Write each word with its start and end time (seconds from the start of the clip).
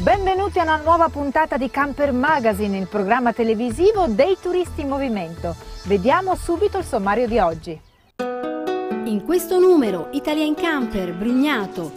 Benvenuti 0.00 0.60
a 0.60 0.62
una 0.62 0.76
nuova 0.76 1.08
puntata 1.08 1.56
di 1.56 1.70
Camper 1.70 2.12
Magazine, 2.12 2.78
il 2.78 2.86
programma 2.86 3.32
televisivo 3.32 4.06
dei 4.06 4.36
turisti 4.40 4.82
in 4.82 4.88
movimento. 4.88 5.56
Vediamo 5.86 6.36
subito 6.36 6.78
il 6.78 6.84
sommario 6.84 7.26
di 7.26 7.40
oggi. 7.40 7.78
In 8.18 9.22
questo 9.24 9.58
numero 9.58 10.08
Italia 10.12 10.44
in 10.44 10.54
Camper, 10.54 11.12
Brugnato. 11.14 11.92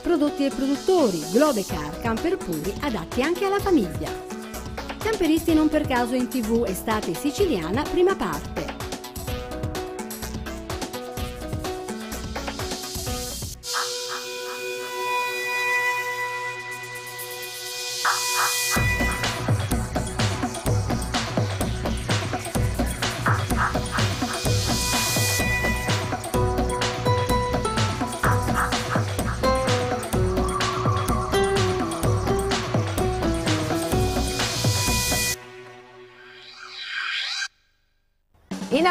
Prodotti 0.00 0.46
e 0.46 0.50
produttori, 0.50 1.24
Globecar, 1.32 2.00
camper 2.00 2.36
puri 2.36 2.72
adatti 2.82 3.22
anche 3.22 3.44
alla 3.44 3.58
famiglia. 3.58 4.10
Camperisti 4.96 5.54
non 5.54 5.68
per 5.68 5.88
caso 5.88 6.14
in 6.14 6.28
tv 6.28 6.66
estate 6.68 7.14
siciliana, 7.14 7.82
prima 7.82 8.14
parte. 8.14 8.89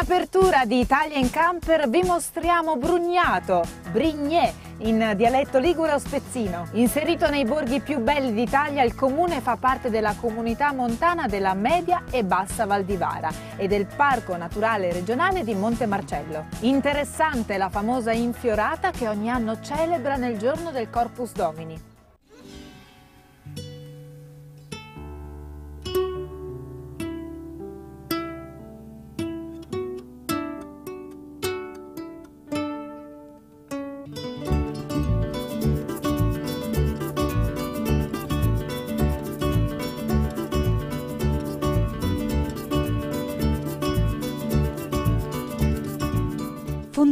Apertura 0.00 0.64
di 0.64 0.80
Italia 0.80 1.18
in 1.18 1.28
Camper 1.28 1.86
vi 1.90 2.02
mostriamo 2.02 2.76
Brugnato, 2.76 3.62
Brignè, 3.92 4.50
in 4.78 5.12
dialetto 5.14 5.58
ligure 5.58 5.92
o 5.92 5.98
spezzino. 5.98 6.68
Inserito 6.72 7.28
nei 7.28 7.44
borghi 7.44 7.80
più 7.80 7.98
belli 7.98 8.32
d'Italia, 8.32 8.82
il 8.82 8.94
comune 8.94 9.42
fa 9.42 9.56
parte 9.56 9.90
della 9.90 10.14
comunità 10.18 10.72
montana 10.72 11.26
della 11.26 11.52
Media 11.52 12.04
e 12.10 12.24
Bassa 12.24 12.64
Valdivara 12.64 13.30
e 13.56 13.68
del 13.68 13.84
Parco 13.84 14.34
Naturale 14.36 14.90
Regionale 14.90 15.44
di 15.44 15.54
Monte 15.54 15.84
Marcello. 15.84 16.46
Interessante 16.60 17.58
la 17.58 17.68
famosa 17.68 18.10
infiorata 18.10 18.92
che 18.92 19.06
ogni 19.06 19.28
anno 19.28 19.60
celebra 19.60 20.16
nel 20.16 20.38
giorno 20.38 20.70
del 20.70 20.88
Corpus 20.88 21.32
Domini. 21.32 21.89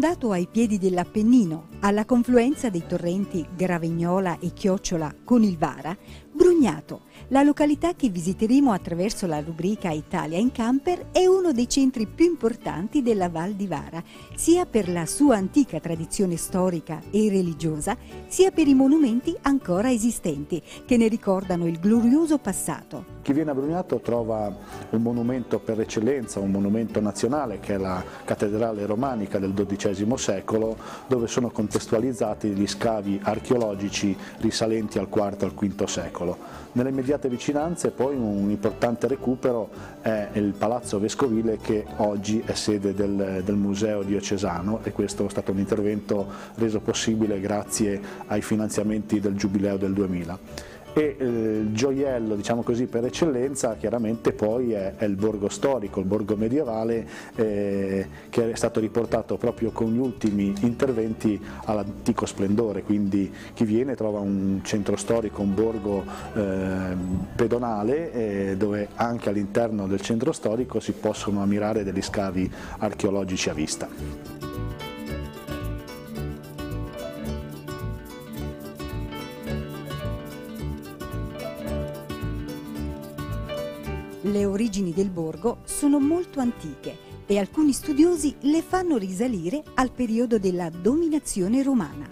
Fondato 0.09 0.33
ai 0.33 0.49
piedi 0.51 0.79
dell'Appennino, 0.79 1.67
alla 1.81 2.07
confluenza 2.07 2.71
dei 2.71 2.87
torrenti 2.87 3.47
Gravignola 3.55 4.39
e 4.39 4.55
Chiocciola 4.55 5.15
con 5.23 5.43
il 5.43 5.59
Vara, 5.59 5.95
Brugnato, 6.33 7.03
la 7.29 7.43
località 7.43 7.95
che 7.95 8.09
visiteremo 8.09 8.73
attraverso 8.73 9.27
la 9.27 9.41
rubrica 9.41 9.91
Italia 9.91 10.39
in 10.39 10.53
Camper, 10.53 11.06
è 11.12 11.27
uno 11.27 11.53
dei 11.53 11.69
centri 11.69 12.06
più 12.06 12.25
importanti 12.25 13.03
della 13.03 13.29
Val 13.29 13.53
di 13.53 13.67
Vara, 13.67 14.03
sia 14.34 14.67
per 14.67 14.89
la 14.89 15.06
sua 15.06 15.37
antica 15.37 15.81
tradizione 15.81 16.37
storica 16.37 17.01
e 17.11 17.29
religiosa, 17.29 17.97
sia 18.27 18.51
per 18.51 18.67
i 18.67 18.75
monumenti 18.75 19.37
ancora 19.43 19.91
esistenti, 19.91 20.62
che 20.87 20.97
ne 20.97 21.09
ricordano 21.09 21.67
il 21.67 21.79
glorioso 21.79 22.39
passato. 22.39 23.17
Chi 23.23 23.35
viene 23.35 23.50
a 23.50 23.55
Brugnato 23.55 24.00
trova 24.00 24.56
un 24.91 25.03
monumento 25.03 25.59
per 25.59 25.79
eccellenza, 25.81 26.41
un 26.41 26.50
monumento 26.50 26.99
nazionale 26.99 27.61
che 27.61 27.75
è 27.75 27.77
la 27.77 28.03
cattedrale 28.25 28.87
romanica 28.87 29.39
del 29.39 29.53
XII 29.53 30.17
secolo, 30.17 30.77
dove 31.09 31.27
sono 31.27 31.50
contestualizzati 31.50 32.49
gli 32.49 32.67
scavi 32.67 33.21
archeologici 33.23 34.17
risalenti 34.39 34.99
al 34.99 35.09
IV 35.12 35.37
e 35.41 35.45
al 35.45 35.53
V 35.53 35.85
secolo. 35.85 36.39
Nelle 36.73 36.91
immediate 37.09 37.29
vicinanze 37.31 37.91
poi 37.91 38.15
un 38.17 38.51
importante 38.51 39.07
recupero 39.07 39.71
è 40.03 40.29
il 40.35 40.53
Palazzo 40.53 40.99
Vescovile 40.99 41.57
che 41.57 41.87
oggi 41.97 42.43
è 42.45 42.53
sede 42.53 42.93
del, 42.93 43.41
del 43.43 43.55
Museo 43.55 44.03
Diocesano 44.03 44.81
e 44.83 44.93
questo 44.93 45.25
è 45.25 45.31
stato 45.31 45.53
un 45.53 45.59
intervento 45.59 46.27
reso 46.57 46.81
possibile 46.81 47.41
grazie 47.41 47.99
ai 48.27 48.43
finanziamenti 48.43 49.21
del 49.21 49.37
Giubileo 49.37 49.79
del 49.79 49.95
2000 49.95 50.77
e 50.99 51.17
eh, 51.17 51.25
il 51.25 51.73
gioiello 51.73 52.35
diciamo 52.35 52.63
così 52.63 52.87
per 52.87 53.05
eccellenza 53.05 53.77
chiaramente 53.77 54.33
poi 54.33 54.73
è, 54.73 54.97
è 54.97 55.05
il 55.05 55.15
borgo 55.15 55.49
storico, 55.49 56.01
il 56.01 56.07
borgo 56.07 56.35
medievale 56.35 57.07
eh, 57.37 58.07
che 58.29 58.51
è 58.51 58.55
stato 58.57 58.81
riportato 58.81 59.37
proprio 59.37 59.71
con 59.71 59.93
gli 59.93 59.99
ultimi 59.99 60.53
interventi 60.61 61.41
all'antico 61.65 62.27
splendore, 62.27 62.83
quindi 62.83 63.33
chi 63.55 63.65
viene 63.65 63.95
trova 63.95 64.19
un 64.19 64.61
centro 64.65 64.97
storico, 64.97 65.43
un 65.43 65.55
borgo 65.55 66.05
eh, 66.35 66.97
pedonale 67.37 68.13
eh, 68.13 68.57
dove 68.57 68.89
anche 68.97 69.29
all'interno 69.29 69.87
del 69.87 70.01
centro 70.01 70.33
storico 70.33 70.81
si 70.81 70.93
possono 70.93 71.43
ammirare 71.43 71.85
degli 71.85 72.03
scavi 72.03 72.51
archeologici 72.79 73.51
a 73.51 73.55
vista. 73.55 74.88
Le 84.31 84.44
origini 84.44 84.93
del 84.93 85.09
borgo 85.09 85.61
sono 85.65 85.99
molto 85.99 86.41
antiche 86.41 87.25
e 87.25 87.39
alcuni 87.39 87.72
studiosi 87.72 88.37
le 88.41 88.61
fanno 88.61 88.99
risalire 88.99 89.62
al 89.75 89.91
periodo 89.91 90.39
della 90.39 90.69
dominazione 90.69 91.62
romana. 91.62 92.06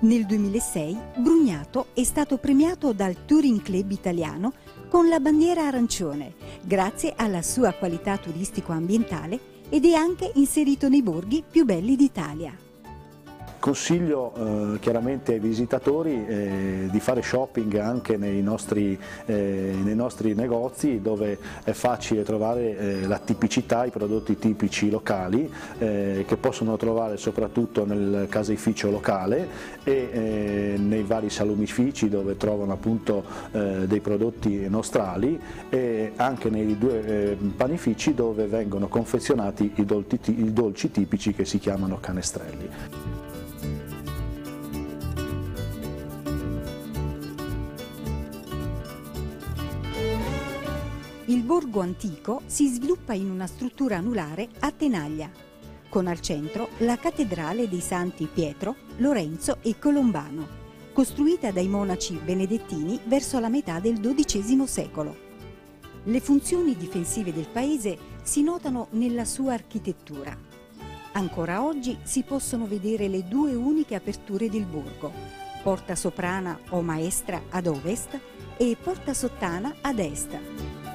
Nel 0.00 0.24
2006 0.24 0.96
Brugnato 1.18 1.88
è 1.92 2.04
stato 2.04 2.38
premiato 2.38 2.92
dal 2.92 3.26
Touring 3.26 3.60
Club 3.60 3.90
italiano 3.90 4.54
con 4.88 5.08
la 5.08 5.20
bandiera 5.20 5.66
arancione, 5.66 6.34
grazie 6.62 7.12
alla 7.14 7.42
sua 7.42 7.72
qualità 7.72 8.16
turistico-ambientale 8.16 9.66
ed 9.68 9.84
è 9.84 9.92
anche 9.92 10.30
inserito 10.36 10.88
nei 10.88 11.02
borghi 11.02 11.44
più 11.46 11.66
belli 11.66 11.96
d'Italia. 11.96 12.67
Consiglio 13.68 14.32
eh, 14.34 14.78
chiaramente 14.78 15.34
ai 15.34 15.40
visitatori 15.40 16.24
eh, 16.26 16.88
di 16.90 17.00
fare 17.00 17.20
shopping 17.20 17.76
anche 17.76 18.16
nei 18.16 18.40
nostri, 18.40 18.98
eh, 19.26 19.74
nei 19.82 19.94
nostri, 19.94 20.32
negozi 20.32 21.02
dove 21.02 21.36
è 21.64 21.72
facile 21.72 22.22
trovare 22.22 22.78
eh, 22.78 23.06
la 23.06 23.18
tipicità, 23.18 23.84
i 23.84 23.90
prodotti 23.90 24.38
tipici 24.38 24.88
locali 24.88 25.52
eh, 25.80 26.24
che 26.26 26.36
possono 26.38 26.78
trovare 26.78 27.18
soprattutto 27.18 27.84
nel 27.84 28.26
caseificio 28.30 28.90
locale 28.90 29.46
e 29.84 30.08
eh, 30.12 30.74
nei 30.78 31.02
vari 31.02 31.28
salumifici 31.28 32.08
dove 32.08 32.38
trovano 32.38 32.72
appunto 32.72 33.46
dei 33.50 34.00
prodotti 34.00 34.66
nostrali 34.68 35.38
e 35.68 36.12
anche 36.16 36.48
nei 36.48 36.78
due 36.78 37.36
panifici 37.54 38.14
dove 38.14 38.46
vengono 38.46 38.88
confezionati 38.88 39.72
i 39.74 39.84
dolci, 39.84 40.18
i 40.24 40.52
dolci 40.54 40.90
tipici 40.90 41.34
che 41.34 41.44
si 41.44 41.58
chiamano 41.58 41.98
canestrelli. 42.00 43.17
Il 51.28 51.42
borgo 51.42 51.80
antico 51.80 52.40
si 52.46 52.68
sviluppa 52.68 53.12
in 53.12 53.30
una 53.30 53.46
struttura 53.46 53.98
anulare 53.98 54.48
a 54.60 54.70
tenaglia, 54.70 55.30
con 55.90 56.06
al 56.06 56.20
centro 56.20 56.70
la 56.78 56.96
cattedrale 56.96 57.68
dei 57.68 57.82
santi 57.82 58.26
Pietro, 58.32 58.76
Lorenzo 58.96 59.58
e 59.60 59.78
Colombano, 59.78 60.46
costruita 60.94 61.50
dai 61.50 61.68
monaci 61.68 62.14
benedettini 62.14 62.98
verso 63.04 63.38
la 63.40 63.50
metà 63.50 63.78
del 63.78 64.00
XII 64.00 64.66
secolo. 64.66 65.16
Le 66.04 66.20
funzioni 66.20 66.74
difensive 66.74 67.30
del 67.30 67.48
paese 67.48 67.98
si 68.22 68.42
notano 68.42 68.86
nella 68.92 69.26
sua 69.26 69.52
architettura. 69.52 70.34
Ancora 71.12 71.62
oggi 71.62 71.98
si 72.04 72.22
possono 72.22 72.66
vedere 72.66 73.06
le 73.06 73.28
due 73.28 73.54
uniche 73.54 73.96
aperture 73.96 74.48
del 74.48 74.64
borgo, 74.64 75.12
porta 75.62 75.94
soprana 75.94 76.58
o 76.70 76.80
maestra 76.80 77.42
ad 77.50 77.66
ovest 77.66 78.18
e 78.56 78.76
porta 78.82 79.12
sottana 79.12 79.74
ad 79.82 79.98
est. 79.98 80.87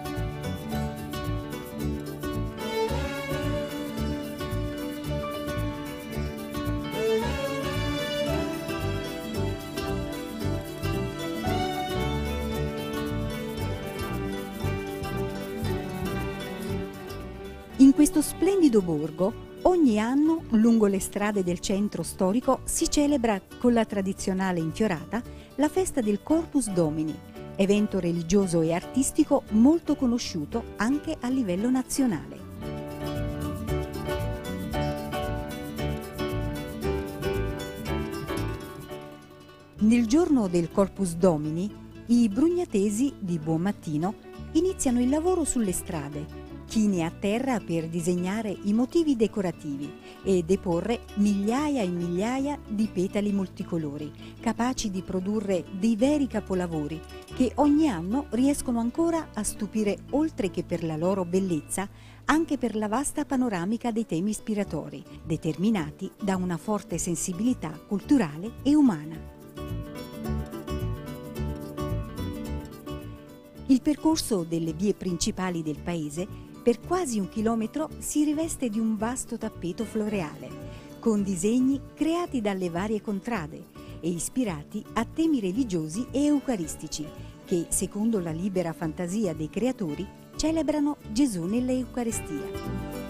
splendido 18.74 18.82
borgo 18.82 19.52
Ogni 19.66 19.98
anno, 19.98 20.44
lungo 20.50 20.88
le 20.88 21.00
strade 21.00 21.42
del 21.42 21.62
centro 21.62 22.04
storico, 22.04 22.60
si 22.66 22.90
celebra 22.90 23.42
con 23.60 23.72
la 23.72 23.86
tradizionale 23.86 24.60
infiorata 24.60 25.22
la 25.56 25.70
festa 25.70 26.02
del 26.02 26.22
Corpus 26.22 26.70
Domini, 26.70 27.18
evento 27.56 27.98
religioso 27.98 28.60
e 28.60 28.74
artistico 28.74 29.44
molto 29.52 29.96
conosciuto 29.96 30.74
anche 30.76 31.16
a 31.18 31.30
livello 31.30 31.70
nazionale. 31.70 32.42
Nel 39.78 40.06
giorno 40.08 40.50
del 40.50 40.70
Corpus 40.74 41.16
Domini, 41.16 41.74
i 42.08 42.28
brugnatesi 42.28 43.14
di 43.18 43.40
buon 43.40 43.62
mattino 43.62 44.16
iniziano 44.52 45.00
il 45.00 45.08
lavoro 45.08 45.46
sulle 45.46 45.72
strade 45.72 46.43
chine 46.74 47.04
a 47.04 47.12
terra 47.12 47.60
per 47.60 47.88
disegnare 47.88 48.50
i 48.64 48.74
motivi 48.74 49.16
decorativi 49.16 49.94
e 50.24 50.42
deporre 50.42 51.02
migliaia 51.18 51.84
e 51.84 51.88
migliaia 51.88 52.58
di 52.68 52.90
petali 52.92 53.32
multicolori, 53.32 54.12
capaci 54.40 54.90
di 54.90 55.04
produrre 55.04 55.66
dei 55.70 55.96
veri 55.96 56.26
capolavori 56.26 57.00
che 57.36 57.52
ogni 57.58 57.88
anno 57.88 58.26
riescono 58.32 58.80
ancora 58.80 59.28
a 59.36 59.44
stupire 59.44 60.00
oltre 60.14 60.50
che 60.50 60.64
per 60.64 60.84
la 60.84 60.98
loro 60.98 61.26
bellezza, 61.26 61.88
anche 62.26 62.58
per 62.58 62.76
la 62.76 62.88
vasta 62.88 63.24
panoramica 63.24 63.92
dei 63.92 64.08
temi 64.08 64.32
ispiratori, 64.32 65.04
determinati 65.24 66.10
da 66.20 66.38
una 66.38 66.58
forte 66.58 66.98
sensibilità 66.98 67.70
culturale 67.70 68.54
e 68.64 68.74
umana. 68.74 69.16
Il 73.68 73.82
percorso 73.84 74.44
delle 74.44 74.74
vie 74.74 74.96
principali 74.96 75.62
del 75.62 75.78
paese 75.80 76.52
per 76.64 76.80
quasi 76.80 77.20
un 77.20 77.28
chilometro 77.28 77.90
si 78.00 78.24
riveste 78.24 78.70
di 78.70 78.80
un 78.80 78.96
vasto 78.96 79.38
tappeto 79.38 79.84
floreale, 79.84 80.48
con 81.00 81.22
disegni 81.22 81.80
creati 81.94 82.40
dalle 82.40 82.70
varie 82.70 83.02
contrade 83.02 83.66
e 84.00 84.10
ispirati 84.10 84.82
a 84.94 85.06
temi 85.06 85.42
religiosi 85.42 86.08
e 86.12 86.24
eucaristici, 86.24 87.06
che, 87.44 87.66
secondo 87.68 88.20
la 88.20 88.32
libera 88.32 88.72
fantasia 88.72 89.34
dei 89.34 89.50
creatori, 89.50 90.08
celebrano 90.38 90.96
Gesù 91.12 91.44
nell'Eucaristia. 91.44 93.03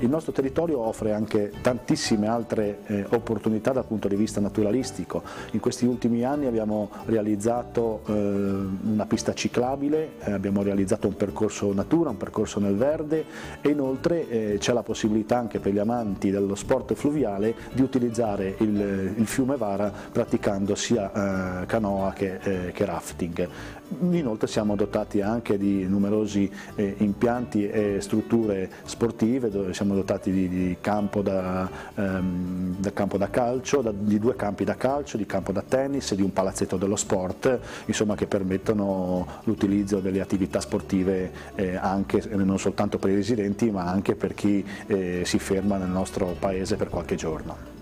Il 0.00 0.10
nostro 0.10 0.30
territorio 0.30 0.80
offre 0.80 1.12
anche 1.12 1.50
tantissime 1.62 2.26
altre 2.26 2.80
eh, 2.86 3.06
opportunità 3.10 3.72
dal 3.72 3.86
punto 3.86 4.08
di 4.08 4.14
vista 4.14 4.40
naturalistico. 4.40 5.22
In 5.52 5.60
questi 5.60 5.86
ultimi 5.86 6.22
anni 6.22 6.44
abbiamo 6.44 6.90
realizzato 7.06 8.02
eh, 8.06 8.12
una 8.12 9.06
pista 9.06 9.32
ciclabile, 9.32 10.10
eh, 10.18 10.32
abbiamo 10.32 10.62
realizzato 10.62 11.06
un 11.08 11.16
percorso 11.16 11.72
natura, 11.72 12.10
un 12.10 12.18
percorso 12.18 12.60
nel 12.60 12.76
verde 12.76 13.24
e 13.62 13.70
inoltre 13.70 14.28
eh, 14.28 14.56
c'è 14.58 14.74
la 14.74 14.82
possibilità 14.82 15.38
anche 15.38 15.60
per 15.60 15.72
gli 15.72 15.78
amanti 15.78 16.30
dello 16.30 16.56
sport 16.56 16.92
fluviale 16.92 17.54
di 17.72 17.80
utilizzare 17.80 18.54
il, 18.58 19.14
il 19.16 19.26
fiume 19.26 19.56
Vara 19.56 19.90
praticando 20.12 20.74
sia 20.74 21.62
eh, 21.62 21.66
canoa 21.66 22.12
che, 22.12 22.38
eh, 22.42 22.72
che 22.72 22.84
rafting. 22.84 23.48
Inoltre 23.88 24.48
siamo 24.48 24.74
dotati 24.74 25.20
anche 25.20 25.56
di 25.56 25.84
numerosi 25.86 26.50
eh, 26.74 26.96
impianti 26.98 27.68
e 27.68 28.00
strutture 28.00 28.68
sportive, 28.84 29.48
dove 29.48 29.74
siamo 29.74 29.94
dotati 29.94 30.32
di, 30.32 30.48
di, 30.48 30.76
campo, 30.80 31.22
da, 31.22 31.70
ehm, 31.94 32.76
da 32.78 32.92
campo, 32.92 33.16
da, 33.16 33.30
calcio, 33.30 33.82
da, 33.82 33.92
di 33.92 34.18
due 34.18 34.34
campi 34.34 34.64
da 34.64 34.74
calcio, 34.74 35.16
di 35.16 35.24
campo 35.24 35.52
da 35.52 35.62
tennis 35.62 36.10
e 36.10 36.16
di 36.16 36.22
un 36.22 36.32
palazzetto 36.32 36.76
dello 36.76 36.96
sport, 36.96 37.60
insomma, 37.86 38.16
che 38.16 38.26
permettono 38.26 39.24
l'utilizzo 39.44 40.00
delle 40.00 40.20
attività 40.20 40.58
sportive 40.58 41.30
eh, 41.54 41.76
anche, 41.76 42.24
non 42.32 42.58
soltanto 42.58 42.98
per 42.98 43.10
i 43.10 43.14
residenti 43.14 43.70
ma 43.70 43.84
anche 43.84 44.16
per 44.16 44.34
chi 44.34 44.64
eh, 44.86 45.22
si 45.24 45.38
ferma 45.38 45.76
nel 45.76 45.90
nostro 45.90 46.34
paese 46.36 46.74
per 46.74 46.88
qualche 46.88 47.14
giorno. 47.14 47.74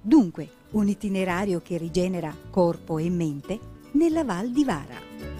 Dunque, 0.00 0.48
un 0.72 0.88
itinerario 0.88 1.60
che 1.62 1.78
rigenera 1.78 2.34
corpo 2.50 2.98
e 2.98 3.08
mente 3.08 3.76
nella 3.98 4.22
Val 4.22 4.48
di 4.50 4.64
Vara. 4.64 5.37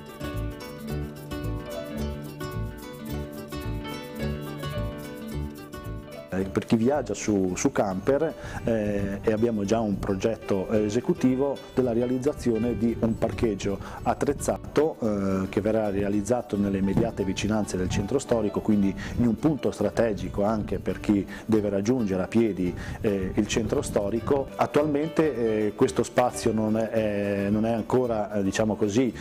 Per 6.45 6.65
chi 6.65 6.77
viaggia 6.77 7.15
su, 7.15 7.53
su 7.57 7.73
camper 7.73 8.35
eh, 8.65 9.19
e 9.23 9.33
abbiamo 9.33 9.65
già 9.65 9.81
un 9.81 9.99
progetto 9.99 10.71
esecutivo 10.71 11.57
della 11.75 11.93
realizzazione 11.93 12.77
di 12.79 12.97
un 13.01 13.19
parcheggio 13.19 13.79
attrezzato 14.03 14.97
eh, 15.01 15.49
che 15.49 15.61
verrà 15.61 15.91
realizzato 15.91 16.57
nelle 16.57 16.79
immediate 16.79 17.25
vicinanze 17.25 17.77
del 17.77 17.89
centro 17.89 18.19
storico, 18.19 18.61
quindi 18.61 18.95
in 19.17 19.27
un 19.27 19.39
punto 19.39 19.71
strategico 19.71 20.45
anche 20.45 20.79
per 20.79 21.01
chi 21.01 21.27
deve 21.45 21.69
raggiungere 21.69 22.23
a 22.23 22.27
piedi 22.27 22.75
eh, 23.01 23.33
il 23.35 23.47
centro 23.47 23.83
storico. 23.83 24.49
Attualmente 24.57 25.67
eh, 25.67 25.73
questo 25.75 26.03
spazio 26.03 26.53
non 26.53 26.77
è, 26.77 27.49
non 27.51 27.67
è 27.67 27.73
ancora 27.73 28.33
eh, 28.33 28.43
diciamo 28.43 28.77
così, 28.77 29.13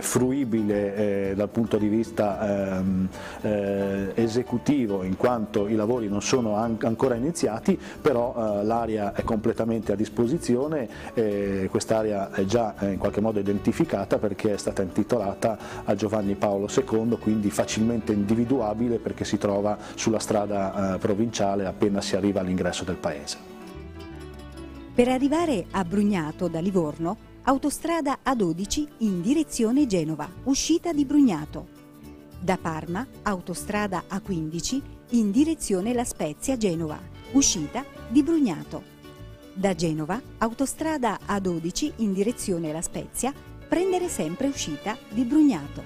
fruibile 0.00 1.32
dal 1.34 1.48
punto 1.48 1.76
di 1.76 1.88
vista 1.88 2.78
ehm, 2.78 3.08
esecutivo 4.14 5.02
in 5.02 5.16
quanto 5.16 5.68
i 5.68 5.74
lavori 5.74 6.08
non 6.08 6.22
sono 6.22 6.25
ancora 6.34 7.14
iniziati, 7.14 7.78
però 8.00 8.34
eh, 8.60 8.64
l'area 8.64 9.12
è 9.12 9.22
completamente 9.22 9.92
a 9.92 9.94
disposizione, 9.94 10.88
eh, 11.14 11.68
quest'area 11.70 12.32
è 12.32 12.44
già 12.44 12.74
eh, 12.78 12.92
in 12.92 12.98
qualche 12.98 13.20
modo 13.20 13.38
identificata 13.38 14.18
perché 14.18 14.54
è 14.54 14.56
stata 14.56 14.82
intitolata 14.82 15.58
a 15.84 15.94
Giovanni 15.94 16.34
Paolo 16.34 16.68
II, 16.68 17.18
quindi 17.18 17.50
facilmente 17.50 18.12
individuabile 18.12 18.98
perché 18.98 19.24
si 19.24 19.38
trova 19.38 19.78
sulla 19.94 20.18
strada 20.18 20.94
eh, 20.94 20.98
provinciale 20.98 21.66
appena 21.66 22.00
si 22.00 22.16
arriva 22.16 22.40
all'ingresso 22.40 22.84
del 22.84 22.96
paese. 22.96 23.54
Per 24.94 25.08
arrivare 25.08 25.66
a 25.72 25.84
Brugnato 25.84 26.48
da 26.48 26.58
Livorno, 26.58 27.16
autostrada 27.42 28.18
A12 28.24 28.86
in 28.98 29.20
direzione 29.20 29.86
Genova, 29.86 30.26
uscita 30.44 30.92
di 30.92 31.04
Brugnato. 31.04 31.75
Da 32.46 32.58
Parma, 32.62 33.04
autostrada 33.24 34.04
A15 34.08 34.80
in 35.10 35.32
direzione 35.32 35.92
La 35.92 36.04
Spezia-Genova, 36.04 36.96
uscita 37.32 37.84
di 38.06 38.22
Brugnato. 38.22 38.84
Da 39.52 39.74
Genova, 39.74 40.22
autostrada 40.38 41.18
A12 41.26 41.94
in 41.96 42.12
direzione 42.12 42.70
La 42.70 42.82
Spezia, 42.82 43.34
prendere 43.66 44.06
sempre 44.06 44.46
uscita 44.46 44.96
di 45.08 45.24
Brugnato. 45.24 45.82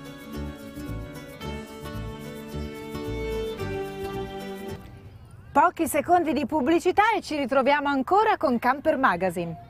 Pochi 5.53 5.89
secondi 5.89 6.35
di 6.35 6.45
pubblicità 6.45 7.05
e 7.17 7.23
ci 7.23 7.39
ritroviamo 7.39 7.89
ancora 7.89 8.37
con 8.37 8.59
Camper 8.59 8.99
Magazine. 8.99 9.70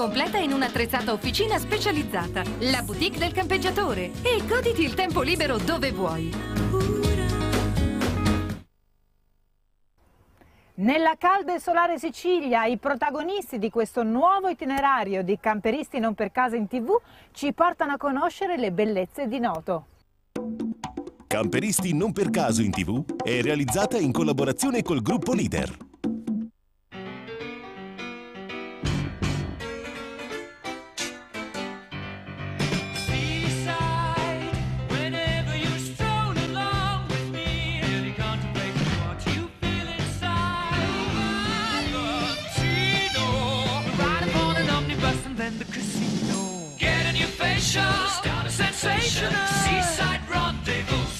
completa 0.01 0.39
in 0.39 0.51
un'attrezzata 0.51 1.13
officina 1.13 1.59
specializzata, 1.59 2.41
la 2.61 2.81
boutique 2.81 3.19
del 3.19 3.31
campeggiatore. 3.31 4.09
E 4.23 4.41
goditi 4.47 4.81
il 4.81 4.95
tempo 4.95 5.21
libero 5.21 5.57
dove 5.59 5.91
vuoi. 5.91 6.33
Nella 10.73 11.13
calda 11.19 11.53
e 11.53 11.59
solare 11.59 11.99
Sicilia, 11.99 12.65
i 12.65 12.77
protagonisti 12.77 13.59
di 13.59 13.69
questo 13.69 14.01
nuovo 14.01 14.49
itinerario 14.49 15.21
di 15.21 15.37
Camperisti 15.39 15.99
non 15.99 16.15
per 16.15 16.31
casa 16.31 16.55
in 16.55 16.65
tv 16.65 16.99
ci 17.31 17.53
portano 17.53 17.91
a 17.91 17.97
conoscere 17.97 18.57
le 18.57 18.71
bellezze 18.71 19.27
di 19.27 19.37
Noto. 19.37 19.85
Camperisti 21.27 21.93
non 21.93 22.11
per 22.11 22.31
caso 22.31 22.63
in 22.63 22.71
tv 22.71 23.05
è 23.21 23.39
realizzata 23.43 23.99
in 23.99 24.11
collaborazione 24.11 24.81
col 24.81 25.03
gruppo 25.03 25.33
Leader. 25.33 25.77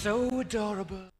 So 0.02 0.40
adorable. 0.40 1.12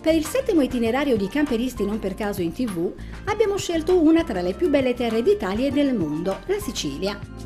Per 0.00 0.14
il 0.14 0.24
settimo 0.24 0.62
itinerario 0.62 1.18
di 1.18 1.28
camperisti 1.28 1.84
non 1.84 1.98
per 1.98 2.14
caso 2.14 2.40
in 2.40 2.52
tv 2.52 2.90
abbiamo 3.26 3.58
scelto 3.58 4.00
una 4.00 4.24
tra 4.24 4.40
le 4.40 4.54
più 4.54 4.70
belle 4.70 4.94
terre 4.94 5.22
d'Italia 5.22 5.66
e 5.66 5.70
del 5.70 5.94
mondo, 5.94 6.38
la 6.46 6.58
Sicilia. 6.58 7.39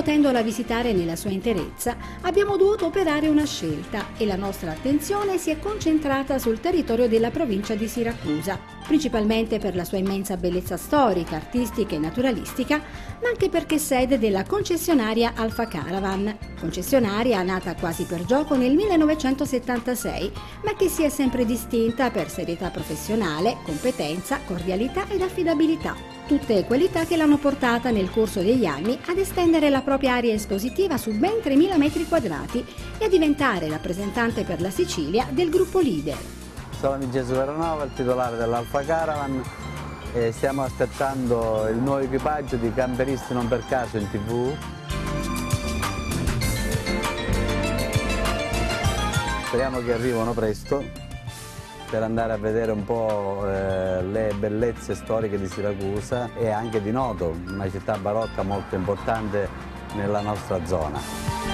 Potendola 0.00 0.40
visitare 0.40 0.94
nella 0.94 1.14
sua 1.14 1.28
interezza, 1.28 1.94
abbiamo 2.22 2.56
dovuto 2.56 2.86
operare 2.86 3.28
una 3.28 3.44
scelta 3.44 4.06
e 4.16 4.24
la 4.24 4.34
nostra 4.34 4.70
attenzione 4.70 5.36
si 5.36 5.50
è 5.50 5.58
concentrata 5.58 6.38
sul 6.38 6.58
territorio 6.58 7.06
della 7.06 7.30
provincia 7.30 7.74
di 7.74 7.86
Siracusa, 7.86 8.58
principalmente 8.86 9.58
per 9.58 9.76
la 9.76 9.84
sua 9.84 9.98
immensa 9.98 10.38
bellezza 10.38 10.78
storica, 10.78 11.36
artistica 11.36 11.96
e 11.96 11.98
naturalistica, 11.98 12.78
ma 13.20 13.28
anche 13.28 13.50
perché 13.50 13.76
sede 13.76 14.18
della 14.18 14.44
concessionaria 14.44 15.32
Alfa 15.34 15.68
Caravan, 15.68 16.34
concessionaria 16.58 17.42
nata 17.42 17.74
quasi 17.74 18.04
per 18.04 18.24
gioco 18.24 18.56
nel 18.56 18.74
1976, 18.74 20.32
ma 20.64 20.74
che 20.76 20.88
si 20.88 21.02
è 21.02 21.10
sempre 21.10 21.44
distinta 21.44 22.10
per 22.10 22.30
serietà 22.30 22.70
professionale, 22.70 23.58
competenza, 23.64 24.40
cordialità 24.46 25.06
ed 25.10 25.20
affidabilità 25.20 26.09
tutte 26.30 26.64
qualità 26.64 27.06
che 27.06 27.16
l'hanno 27.16 27.38
portata 27.38 27.90
nel 27.90 28.08
corso 28.08 28.40
degli 28.40 28.64
anni 28.64 28.96
ad 29.06 29.18
estendere 29.18 29.68
la 29.68 29.80
propria 29.80 30.14
area 30.14 30.32
espositiva 30.32 30.96
su 30.96 31.10
ben 31.10 31.38
3.000 31.42 31.76
metri 31.76 32.06
quadrati 32.06 32.64
e 32.98 33.04
a 33.04 33.08
diventare 33.08 33.68
rappresentante 33.68 34.44
per 34.44 34.60
la 34.60 34.70
Sicilia 34.70 35.26
del 35.28 35.50
gruppo 35.50 35.80
leader. 35.80 36.16
Sono 36.78 36.98
Vincenzo 36.98 37.34
Veronova, 37.34 37.82
il 37.82 37.90
titolare 37.96 38.36
dell'Alfa 38.36 38.80
Caravan 38.84 39.42
e 40.14 40.30
stiamo 40.30 40.62
aspettando 40.62 41.66
il 41.68 41.78
nuovo 41.78 41.98
equipaggio 41.98 42.54
di 42.54 42.72
camperisti 42.72 43.34
non 43.34 43.48
per 43.48 43.66
caso 43.66 43.96
in 43.96 44.08
tv. 44.08 44.54
Speriamo 49.46 49.82
che 49.82 49.92
arrivino 49.92 50.32
presto 50.32 50.99
per 51.90 52.02
andare 52.04 52.32
a 52.32 52.36
vedere 52.36 52.70
un 52.70 52.84
po' 52.84 53.44
eh, 53.46 54.02
le 54.04 54.32
bellezze 54.38 54.94
storiche 54.94 55.38
di 55.38 55.48
Siracusa 55.48 56.30
e 56.38 56.48
anche 56.48 56.80
di 56.80 56.92
Noto, 56.92 57.34
una 57.48 57.68
città 57.68 57.98
barocca 57.98 58.42
molto 58.42 58.76
importante 58.76 59.48
nella 59.96 60.20
nostra 60.20 60.64
zona. 60.64 61.50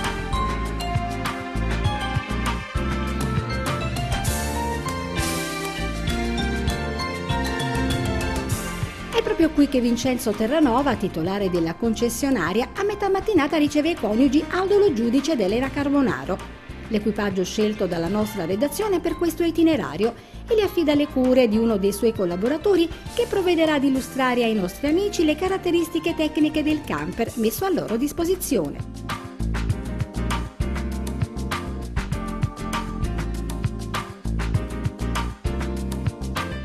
Proprio 9.36 9.50
qui 9.50 9.68
che 9.68 9.80
Vincenzo 9.80 10.30
Terranova, 10.30 10.94
titolare 10.94 11.50
della 11.50 11.74
concessionaria, 11.74 12.70
a 12.74 12.82
metà 12.84 13.10
mattinata 13.10 13.58
riceve 13.58 13.90
i 13.90 13.94
coniugi 13.94 14.42
Aldo 14.48 14.78
Lo 14.78 14.92
Giudice 14.94 15.32
ed 15.32 15.40
Elena 15.40 15.68
Carbonaro, 15.68 16.55
l'equipaggio 16.88 17.44
scelto 17.44 17.86
dalla 17.86 18.08
nostra 18.08 18.44
redazione 18.44 19.00
per 19.00 19.16
questo 19.16 19.42
itinerario 19.42 20.14
e 20.46 20.54
le 20.54 20.62
affida 20.62 20.94
le 20.94 21.06
cure 21.06 21.48
di 21.48 21.58
uno 21.58 21.76
dei 21.76 21.92
suoi 21.92 22.12
collaboratori 22.12 22.88
che 23.14 23.26
provvederà 23.28 23.74
ad 23.74 23.84
illustrare 23.84 24.44
ai 24.44 24.54
nostri 24.54 24.88
amici 24.88 25.24
le 25.24 25.36
caratteristiche 25.36 26.14
tecniche 26.14 26.62
del 26.62 26.82
camper 26.84 27.32
messo 27.36 27.64
a 27.64 27.70
loro 27.70 27.96
disposizione. 27.96 29.06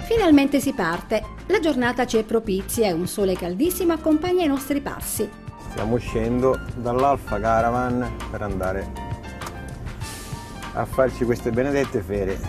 Finalmente 0.04 0.60
si 0.60 0.74
parte. 0.74 1.24
La 1.48 1.60
giornata 1.60 2.06
ci 2.06 2.18
è 2.18 2.24
propizia 2.24 2.88
e 2.88 2.92
un 2.92 3.08
sole 3.08 3.34
caldissimo 3.34 3.94
accompagna 3.94 4.44
i 4.44 4.48
nostri 4.48 4.80
passi. 4.82 5.30
Stiamo 5.70 5.96
uscendo 5.96 6.60
dall'Alfa 6.76 7.40
Caravan 7.40 8.18
per 8.30 8.42
andare 8.42 9.11
a 10.74 10.86
farci 10.86 11.26
queste 11.26 11.52
benedette 11.52 12.02
ferie. 12.02 12.40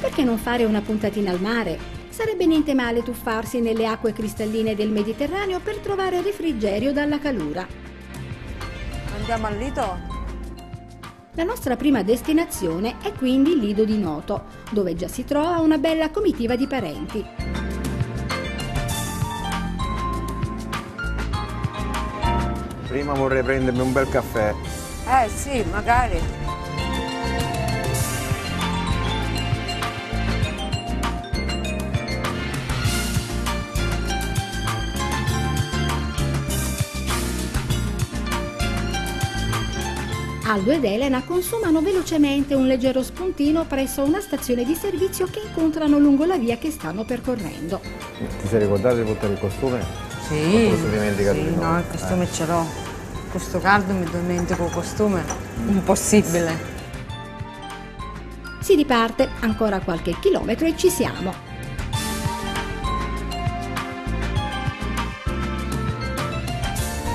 Perché 0.00 0.24
non 0.24 0.38
fare 0.38 0.64
una 0.64 0.80
puntatina 0.80 1.30
al 1.30 1.40
mare? 1.40 1.78
Sarebbe 2.08 2.46
niente 2.46 2.74
male 2.74 3.02
tuffarsi 3.02 3.60
nelle 3.60 3.86
acque 3.86 4.12
cristalline 4.12 4.74
del 4.74 4.90
Mediterraneo 4.90 5.60
per 5.60 5.78
trovare 5.78 6.20
refrigerio 6.20 6.92
dalla 6.92 7.18
calura. 7.18 7.66
Andiamo 9.16 9.46
al 9.46 9.56
Lido? 9.56 10.10
La 11.34 11.44
nostra 11.44 11.76
prima 11.76 12.02
destinazione 12.02 12.96
è 13.02 13.12
quindi 13.12 13.52
il 13.52 13.58
Lido 13.58 13.84
di 13.84 13.96
Noto, 13.96 14.44
dove 14.70 14.94
già 14.94 15.08
si 15.08 15.24
trova 15.24 15.60
una 15.60 15.78
bella 15.78 16.10
comitiva 16.10 16.56
di 16.56 16.66
parenti. 16.66 17.71
Prima 22.92 23.14
vorrei 23.14 23.42
prendermi 23.42 23.80
un 23.80 23.90
bel 23.90 24.06
caffè. 24.06 24.52
Eh 25.08 25.28
sì, 25.30 25.64
magari. 25.70 26.20
Aldo 40.44 40.72
ed 40.72 40.84
Elena 40.84 41.22
consumano 41.24 41.80
velocemente 41.80 42.52
un 42.54 42.66
leggero 42.66 43.02
spuntino 43.02 43.64
presso 43.64 44.04
una 44.04 44.20
stazione 44.20 44.66
di 44.66 44.74
servizio 44.74 45.26
che 45.30 45.40
incontrano 45.46 45.98
lungo 45.98 46.26
la 46.26 46.36
via 46.36 46.58
che 46.58 46.70
stanno 46.70 47.04
percorrendo. 47.04 47.80
Ti 48.18 48.48
sei 48.48 48.60
ricordato 48.60 48.96
di 48.96 49.04
portare 49.04 49.32
il 49.32 49.38
costume? 49.38 50.10
Sì, 50.28 50.72
sì, 50.74 51.54
no, 51.56 51.78
il 51.78 51.84
costume 51.90 52.24
Eh. 52.24 52.32
ce 52.32 52.46
l'ho. 52.46 52.81
Questo 53.32 53.60
caldo 53.60 53.94
mi 53.94 54.04
dimentico 54.04 54.66
il 54.66 54.70
costume. 54.70 55.24
Impossibile. 55.66 56.54
Si 58.60 58.74
riparte 58.74 59.26
ancora 59.40 59.80
qualche 59.80 60.14
chilometro 60.20 60.66
e 60.66 60.76
ci 60.76 60.90
siamo. 60.90 61.32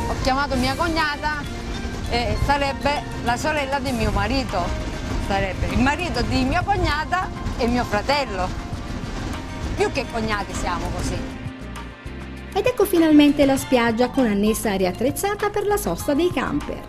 Ho 0.09 0.15
chiamato 0.24 0.55
mia 0.55 0.74
cognata 0.74 1.43
e 2.09 2.36
sarebbe 2.47 3.03
la 3.24 3.38
sorella 3.38 3.77
di 3.77 3.91
mio 3.91 4.09
marito. 4.09 4.65
Sarebbe 5.27 5.67
il 5.67 5.79
marito 5.79 6.24
di 6.24 6.43
mia 6.45 6.63
cognata 6.63 7.29
e 7.57 7.67
mio 7.67 7.83
fratello. 7.83 8.50
Più 9.75 9.91
che 9.91 10.03
cognati 10.12 10.51
siamo 10.55 10.89
così. 10.95 11.37
Ed 12.57 12.65
ecco 12.65 12.85
finalmente 12.85 13.45
la 13.45 13.55
spiaggia 13.55 14.09
con 14.09 14.25
annessa 14.25 14.71
area 14.71 14.89
attrezzata 14.89 15.51
per 15.51 15.67
la 15.67 15.77
sosta 15.77 16.15
dei 16.15 16.31
camper. 16.31 16.83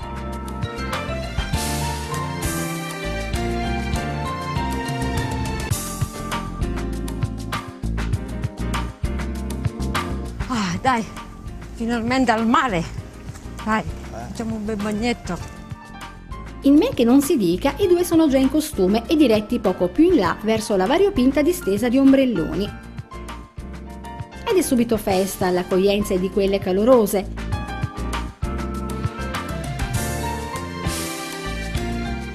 Ah, 10.46 10.78
dai, 10.80 11.04
finalmente 11.74 12.30
al 12.30 12.46
mare. 12.46 12.82
Dai, 13.62 13.82
facciamo 14.10 14.54
un 14.54 14.64
bel 14.64 14.76
bagnetto. 14.76 15.36
In 16.62 16.76
men 16.76 16.94
che 16.94 17.04
non 17.04 17.20
si 17.20 17.36
dica, 17.36 17.74
i 17.76 17.86
due 17.86 18.04
sono 18.04 18.26
già 18.26 18.38
in 18.38 18.50
costume 18.50 19.06
e 19.06 19.16
diretti 19.16 19.58
poco 19.58 19.88
più 19.88 20.12
in 20.12 20.16
là 20.16 20.34
verso 20.42 20.76
la 20.76 20.86
variopinta 20.86 21.42
distesa 21.42 21.90
di 21.90 21.98
ombrelloni. 21.98 22.86
Ed 24.58 24.64
è 24.64 24.66
subito 24.66 24.96
festa, 24.96 25.50
l'accoglienza 25.50 26.14
è 26.14 26.18
di 26.18 26.30
quelle 26.30 26.58
calorose. 26.58 27.28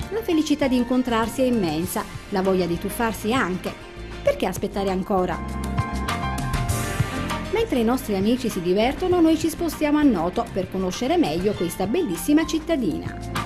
La 0.09 0.21
felicità 0.21 0.69
di 0.69 0.77
incontrarsi 0.77 1.41
è 1.41 1.45
immensa, 1.45 2.05
la 2.29 2.41
voglia 2.41 2.65
di 2.65 2.77
tuffarsi 2.77 3.33
anche. 3.33 3.73
Perché 4.23 4.45
aspettare 4.45 4.89
ancora? 4.89 5.37
Mentre 7.51 7.79
i 7.79 7.83
nostri 7.83 8.15
amici 8.15 8.47
si 8.47 8.61
divertono, 8.61 9.19
noi 9.19 9.37
ci 9.37 9.49
spostiamo 9.49 9.97
a 9.97 10.03
Noto 10.03 10.45
per 10.53 10.71
conoscere 10.71 11.17
meglio 11.17 11.51
questa 11.51 11.87
bellissima 11.87 12.45
cittadina. 12.45 13.42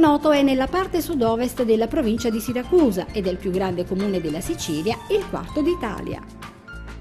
Noto 0.00 0.30
è 0.30 0.40
nella 0.40 0.66
parte 0.66 1.02
sud-ovest 1.02 1.62
della 1.62 1.86
provincia 1.86 2.30
di 2.30 2.40
Siracusa 2.40 3.04
ed 3.12 3.26
è 3.26 3.30
il 3.30 3.36
più 3.36 3.50
grande 3.50 3.84
comune 3.84 4.18
della 4.22 4.40
Sicilia 4.40 4.96
il 5.10 5.28
quarto 5.28 5.60
d'Italia. 5.60 6.22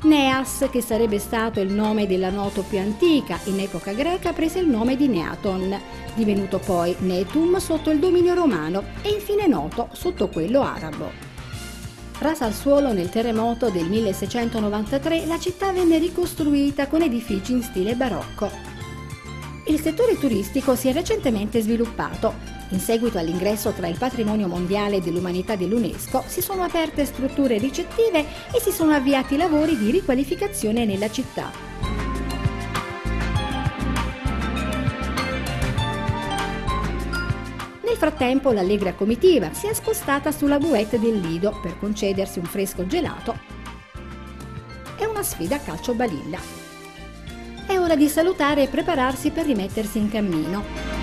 Neas, 0.01 0.67
che 0.69 0.81
sarebbe 0.81 1.17
stato 1.17 1.61
il 1.61 1.71
nome 1.71 2.07
della 2.07 2.29
Noto 2.29 2.61
più 2.61 2.77
antica, 2.77 3.39
in 3.45 3.61
epoca 3.61 3.93
greca 3.93 4.33
prese 4.33 4.59
il 4.59 4.67
nome 4.67 4.97
di 4.97 5.07
Neaton, 5.07 5.79
divenuto 6.13 6.59
poi 6.59 6.93
Netum 6.99 7.55
sotto 7.59 7.89
il 7.89 7.99
dominio 7.99 8.33
romano 8.33 8.83
e 9.01 9.11
infine 9.11 9.47
Noto 9.47 9.87
sotto 9.93 10.27
quello 10.27 10.61
arabo. 10.61 11.09
Rasa 12.19 12.43
al 12.43 12.53
suolo 12.53 12.91
nel 12.91 13.07
terremoto 13.07 13.69
del 13.69 13.85
1693, 13.85 15.25
la 15.25 15.39
città 15.39 15.71
venne 15.71 15.99
ricostruita 15.99 16.87
con 16.87 17.01
edifici 17.01 17.53
in 17.53 17.63
stile 17.63 17.95
barocco. 17.95 18.51
Il 19.67 19.79
settore 19.79 20.19
turistico 20.19 20.75
si 20.75 20.89
è 20.89 20.93
recentemente 20.93 21.61
sviluppato. 21.61 22.58
In 22.71 22.79
seguito 22.79 23.17
all'ingresso 23.17 23.71
tra 23.71 23.87
il 23.87 23.97
patrimonio 23.97 24.47
mondiale 24.47 25.01
dell'umanità 25.01 25.55
dell'UNESCO 25.55 26.23
si 26.27 26.39
sono 26.39 26.61
aperte 26.61 27.03
strutture 27.05 27.57
ricettive 27.57 28.19
e 28.53 28.59
si 28.61 28.71
sono 28.71 28.93
avviati 28.93 29.37
lavori 29.37 29.75
di 29.75 29.89
riqualificazione 29.89 30.85
nella 30.85 31.09
città. 31.09 31.51
Nel 37.83 37.97
frattempo 37.97 38.51
l'allegra 38.51 38.93
comitiva 38.93 39.51
si 39.51 39.65
è 39.65 39.73
spostata 39.73 40.31
sulla 40.31 40.59
bouette 40.59 40.99
del 40.99 41.19
Lido 41.19 41.59
per 41.61 41.77
concedersi 41.79 42.37
un 42.37 42.45
fresco 42.45 42.85
gelato 42.85 43.35
e 44.95 45.05
una 45.07 45.23
sfida 45.23 45.55
a 45.55 45.59
calcio 45.59 45.95
balilla. 45.95 46.37
È 47.65 47.79
ora 47.79 47.95
di 47.95 48.07
salutare 48.07 48.63
e 48.63 48.67
prepararsi 48.67 49.31
per 49.31 49.47
rimettersi 49.47 49.97
in 49.97 50.09
cammino. 50.09 50.98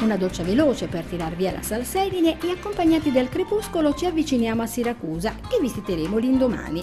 Una 0.00 0.16
doccia 0.16 0.42
veloce 0.42 0.86
per 0.86 1.04
tirar 1.04 1.36
via 1.36 1.52
la 1.52 1.60
salsedine 1.60 2.40
e 2.40 2.50
accompagnati 2.50 3.12
dal 3.12 3.28
crepuscolo 3.28 3.92
ci 3.94 4.06
avviciniamo 4.06 4.62
a 4.62 4.66
Siracusa 4.66 5.34
che 5.46 5.58
visiteremo 5.60 6.16
l'indomani. 6.16 6.82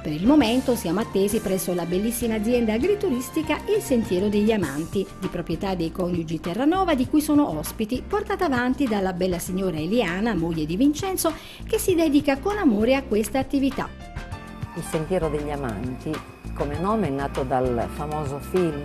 Per 0.00 0.12
il 0.12 0.24
momento 0.24 0.76
siamo 0.76 1.00
attesi 1.00 1.40
presso 1.40 1.74
la 1.74 1.84
bellissima 1.84 2.36
azienda 2.36 2.74
agrituristica 2.74 3.58
Il 3.74 3.82
Sentiero 3.82 4.28
degli 4.28 4.52
Amanti, 4.52 5.04
di 5.18 5.26
proprietà 5.26 5.74
dei 5.74 5.90
coniugi 5.90 6.38
Terranova 6.38 6.94
di 6.94 7.08
cui 7.08 7.20
sono 7.20 7.58
ospiti, 7.58 8.04
portata 8.06 8.44
avanti 8.44 8.86
dalla 8.86 9.12
bella 9.12 9.40
signora 9.40 9.78
Eliana, 9.78 10.34
moglie 10.36 10.64
di 10.64 10.76
Vincenzo, 10.76 11.32
che 11.66 11.78
si 11.78 11.96
dedica 11.96 12.38
con 12.38 12.56
amore 12.56 12.94
a 12.94 13.02
questa 13.02 13.40
attività. 13.40 13.88
Il 14.76 14.82
Sentiero 14.84 15.28
degli 15.28 15.50
Amanti 15.50 16.12
come 16.54 16.78
nome 16.78 17.08
è 17.08 17.10
nato 17.10 17.42
dal 17.42 17.88
famoso 17.94 18.38
film, 18.38 18.80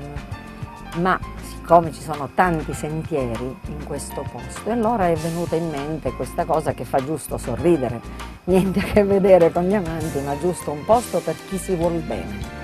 ma 0.97 1.19
siccome 1.41 1.91
ci 1.91 2.02
sono 2.02 2.30
tanti 2.34 2.73
sentieri 2.73 3.58
in 3.67 3.84
questo 3.86 4.25
posto, 4.32 4.71
allora 4.71 5.08
è 5.08 5.15
venuta 5.15 5.56
in 5.56 5.69
mente 5.69 6.12
questa 6.13 6.45
cosa 6.45 6.73
che 6.73 6.84
fa 6.84 7.04
giusto 7.04 7.38
sorridere, 7.38 8.02
niente 8.45 8.80
a 8.80 8.84
che 8.84 9.04
vedere 9.04 9.52
con 9.52 9.63
gli 9.63 9.75
amanti, 9.75 10.19
ma 10.19 10.38
giusto 10.39 10.71
un 10.71 10.84
posto 10.84 11.19
per 11.19 11.36
chi 11.47 11.58
si 11.58 11.75
vuol 11.75 11.99
bene. 11.99 12.58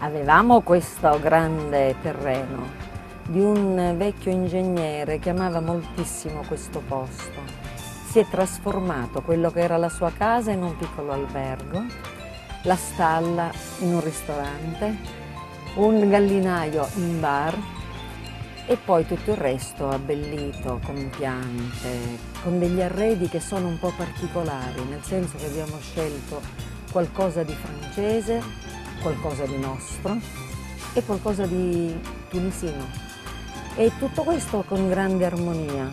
Avevamo 0.00 0.60
questo 0.60 1.18
grande 1.20 1.94
terreno 2.00 2.83
di 3.26 3.40
un 3.40 3.94
vecchio 3.96 4.30
ingegnere 4.30 5.18
che 5.18 5.30
amava 5.30 5.60
moltissimo 5.60 6.42
questo 6.46 6.82
posto. 6.86 7.40
Si 8.06 8.18
è 8.18 8.26
trasformato 8.28 9.22
quello 9.22 9.50
che 9.50 9.60
era 9.60 9.76
la 9.76 9.88
sua 9.88 10.12
casa 10.12 10.50
in 10.50 10.62
un 10.62 10.76
piccolo 10.76 11.12
albergo, 11.12 11.84
la 12.62 12.76
stalla 12.76 13.50
in 13.80 13.94
un 13.94 14.02
ristorante, 14.02 14.96
un 15.74 16.08
gallinaio 16.08 16.86
in 16.96 17.18
bar 17.20 17.56
e 18.66 18.76
poi 18.76 19.06
tutto 19.06 19.32
il 19.32 19.36
resto 19.36 19.88
abbellito 19.88 20.80
con 20.84 21.10
piante, 21.16 21.98
con 22.42 22.58
degli 22.58 22.80
arredi 22.80 23.28
che 23.28 23.40
sono 23.40 23.68
un 23.68 23.78
po' 23.78 23.92
particolari, 23.96 24.82
nel 24.88 25.02
senso 25.02 25.36
che 25.36 25.46
abbiamo 25.46 25.78
scelto 25.80 26.40
qualcosa 26.92 27.42
di 27.42 27.52
francese, 27.52 28.40
qualcosa 29.02 29.44
di 29.44 29.58
nostro 29.58 30.16
e 30.92 31.02
qualcosa 31.04 31.46
di 31.46 31.94
tunisino. 32.28 33.12
E 33.76 33.90
tutto 33.98 34.22
questo 34.22 34.64
con 34.68 34.88
grande 34.88 35.24
armonia. 35.24 35.92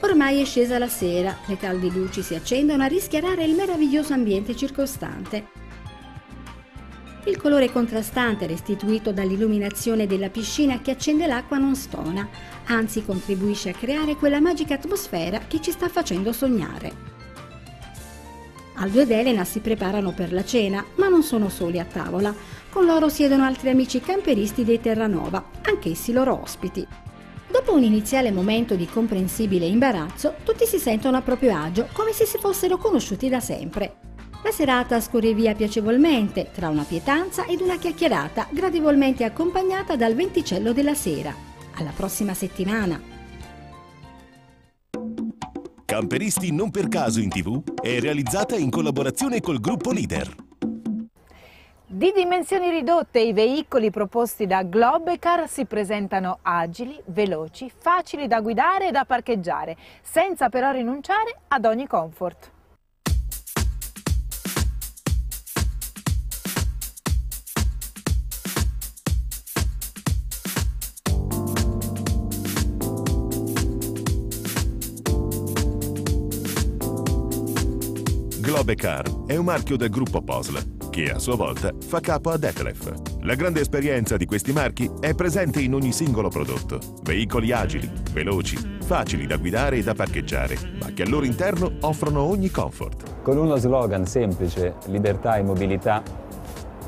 Ormai 0.00 0.42
è 0.42 0.44
scesa 0.44 0.78
la 0.78 0.88
sera, 0.88 1.34
le 1.46 1.56
calde 1.56 1.88
luci 1.88 2.20
si 2.20 2.34
accendono 2.34 2.82
a 2.82 2.86
rischiarare 2.86 3.44
il 3.44 3.54
meraviglioso 3.54 4.12
ambiente 4.12 4.54
circostante. 4.54 5.46
Il 7.24 7.38
colore 7.38 7.72
contrastante 7.72 8.46
restituito 8.46 9.12
dall'illuminazione 9.12 10.06
della 10.06 10.28
piscina 10.28 10.82
che 10.82 10.90
accende 10.90 11.26
l'acqua 11.26 11.56
non 11.56 11.74
stona, 11.74 12.28
anzi 12.66 13.02
contribuisce 13.02 13.70
a 13.70 13.74
creare 13.74 14.16
quella 14.16 14.42
magica 14.42 14.74
atmosfera 14.74 15.38
che 15.48 15.62
ci 15.62 15.70
sta 15.70 15.88
facendo 15.88 16.34
sognare. 16.34 17.12
Aldo 18.76 19.00
ed 19.00 19.10
Elena 19.10 19.44
si 19.44 19.60
preparano 19.60 20.12
per 20.12 20.32
la 20.32 20.44
cena, 20.44 20.84
ma 20.96 21.08
non 21.08 21.22
sono 21.22 21.48
soli 21.48 21.78
a 21.78 21.84
tavola. 21.84 22.34
Con 22.74 22.86
loro 22.86 23.08
siedono 23.08 23.44
altri 23.44 23.70
amici 23.70 24.00
camperisti 24.00 24.64
dei 24.64 24.80
Terranova, 24.80 25.44
anch'essi 25.62 26.12
loro 26.12 26.42
ospiti. 26.42 26.84
Dopo 27.48 27.72
un 27.72 27.84
iniziale 27.84 28.32
momento 28.32 28.74
di 28.74 28.86
comprensibile 28.86 29.64
imbarazzo, 29.64 30.34
tutti 30.42 30.66
si 30.66 30.80
sentono 30.80 31.16
a 31.16 31.22
proprio 31.22 31.56
agio, 31.56 31.86
come 31.92 32.10
se 32.10 32.26
si 32.26 32.36
fossero 32.36 32.76
conosciuti 32.76 33.28
da 33.28 33.38
sempre. 33.38 33.98
La 34.42 34.50
serata 34.50 35.00
scorre 35.00 35.34
via 35.34 35.54
piacevolmente, 35.54 36.50
tra 36.52 36.68
una 36.68 36.82
pietanza 36.82 37.46
ed 37.46 37.60
una 37.60 37.78
chiacchierata, 37.78 38.48
gradevolmente 38.50 39.22
accompagnata 39.22 39.94
dal 39.94 40.16
venticello 40.16 40.72
della 40.72 40.94
sera. 40.94 41.32
Alla 41.76 41.92
prossima 41.94 42.34
settimana! 42.34 43.00
Camperisti 45.84 46.50
non 46.50 46.72
per 46.72 46.88
caso 46.88 47.20
in 47.20 47.28
tv 47.28 47.62
è 47.80 48.00
realizzata 48.00 48.56
in 48.56 48.70
collaborazione 48.70 49.38
col 49.38 49.60
gruppo 49.60 49.92
Leader. 49.92 50.34
Di 51.86 52.12
dimensioni 52.12 52.70
ridotte 52.70 53.20
i 53.20 53.34
veicoli 53.34 53.90
proposti 53.90 54.46
da 54.46 54.62
Globecar 54.62 55.46
si 55.46 55.66
presentano 55.66 56.38
agili, 56.40 56.98
veloci, 57.08 57.70
facili 57.70 58.26
da 58.26 58.40
guidare 58.40 58.88
e 58.88 58.90
da 58.90 59.04
parcheggiare, 59.04 59.76
senza 60.00 60.48
però 60.48 60.70
rinunciare 60.70 61.40
ad 61.48 61.66
ogni 61.66 61.86
comfort. 61.86 62.53
Globecar 78.64 79.26
è 79.26 79.36
un 79.36 79.44
marchio 79.44 79.76
del 79.76 79.90
gruppo 79.90 80.22
Posla 80.22 80.58
che 80.88 81.10
a 81.10 81.18
sua 81.18 81.36
volta 81.36 81.70
fa 81.86 82.00
capo 82.00 82.30
a 82.30 82.38
Detlef. 82.38 82.94
La 83.20 83.34
grande 83.34 83.60
esperienza 83.60 84.16
di 84.16 84.24
questi 84.24 84.52
marchi 84.52 84.90
è 85.00 85.14
presente 85.14 85.60
in 85.60 85.74
ogni 85.74 85.92
singolo 85.92 86.30
prodotto. 86.30 86.80
Veicoli 87.02 87.52
agili, 87.52 87.92
veloci, 88.10 88.56
facili 88.80 89.26
da 89.26 89.36
guidare 89.36 89.76
e 89.76 89.82
da 89.82 89.92
parcheggiare, 89.92 90.56
ma 90.80 90.90
che 90.94 91.02
al 91.02 91.10
loro 91.10 91.26
interno 91.26 91.72
offrono 91.80 92.22
ogni 92.22 92.50
comfort. 92.50 93.20
Con 93.20 93.36
uno 93.36 93.56
slogan 93.56 94.06
semplice, 94.06 94.76
libertà 94.86 95.36
e 95.36 95.42
mobilità, 95.42 96.02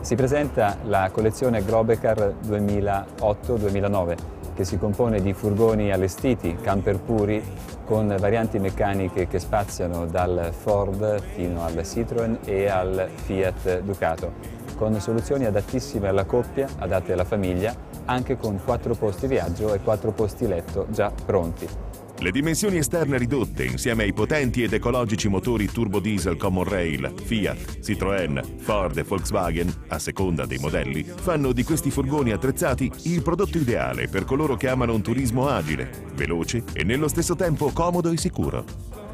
si 0.00 0.14
presenta 0.14 0.78
la 0.84 1.10
collezione 1.10 1.62
Grobecar 1.62 2.36
2008-2009, 2.46 4.16
che 4.57 4.64
si 4.64 4.79
compone 4.79 5.21
di 5.21 5.35
furgoni 5.35 5.92
allestiti, 5.92 6.57
camper 6.57 6.99
puri, 6.99 7.42
con 7.85 8.16
varianti 8.19 8.59
meccaniche 8.59 9.29
che 9.29 9.38
spaziano 9.38 10.07
dal 10.07 10.49
Ford 10.57 11.21
fino 11.35 11.62
al 11.62 11.75
Citroën 11.75 12.38
e 12.45 12.66
al 12.66 13.09
Fiat 13.14 13.81
Ducato, 13.81 14.33
con 14.77 14.99
soluzioni 14.99 15.45
adattissime 15.45 16.09
alla 16.09 16.25
coppia, 16.25 16.66
adatte 16.79 17.12
alla 17.12 17.25
famiglia, 17.25 17.75
anche 18.07 18.38
con 18.38 18.59
quattro 18.64 18.95
posti 18.95 19.27
viaggio 19.27 19.75
e 19.75 19.81
quattro 19.81 20.12
posti 20.12 20.49
letto 20.49 20.87
già 20.88 21.12
pronti. 21.25 21.69
Le 22.18 22.31
dimensioni 22.31 22.79
esterne 22.79 23.18
ridotte, 23.18 23.64
insieme 23.64 24.05
ai 24.05 24.14
potenti 24.14 24.62
ed 24.62 24.72
ecologici 24.72 25.29
motori 25.29 25.66
turbo 25.66 26.00
diesel 26.00 26.38
Common 26.38 26.64
Rail, 26.64 27.12
Fiat, 27.14 27.81
Citroën, 27.81 28.42
Ford 28.57 28.96
e 28.96 29.02
Volkswagen, 29.02 29.70
a 29.88 29.98
seconda 29.98 30.46
dei 30.46 30.57
modelli, 30.59 31.02
fanno 31.05 31.52
di 31.52 31.62
questi 31.62 31.90
furgoni 31.90 32.33
attrezzati 32.33 32.90
il 33.02 33.22
prodotto 33.22 33.59
ideale 33.59 34.09
per 34.09 34.24
coloro 34.24 34.57
che 34.57 34.68
amano 34.68 34.94
un 34.94 35.02
turismo 35.02 35.46
agile, 35.46 35.90
veloce 36.14 36.64
e 36.72 36.85
nello 36.85 37.07
stesso 37.09 37.37
tempo 37.37 37.70
comodo 37.70 38.11
e 38.11 38.16
sicuro. 38.16 38.64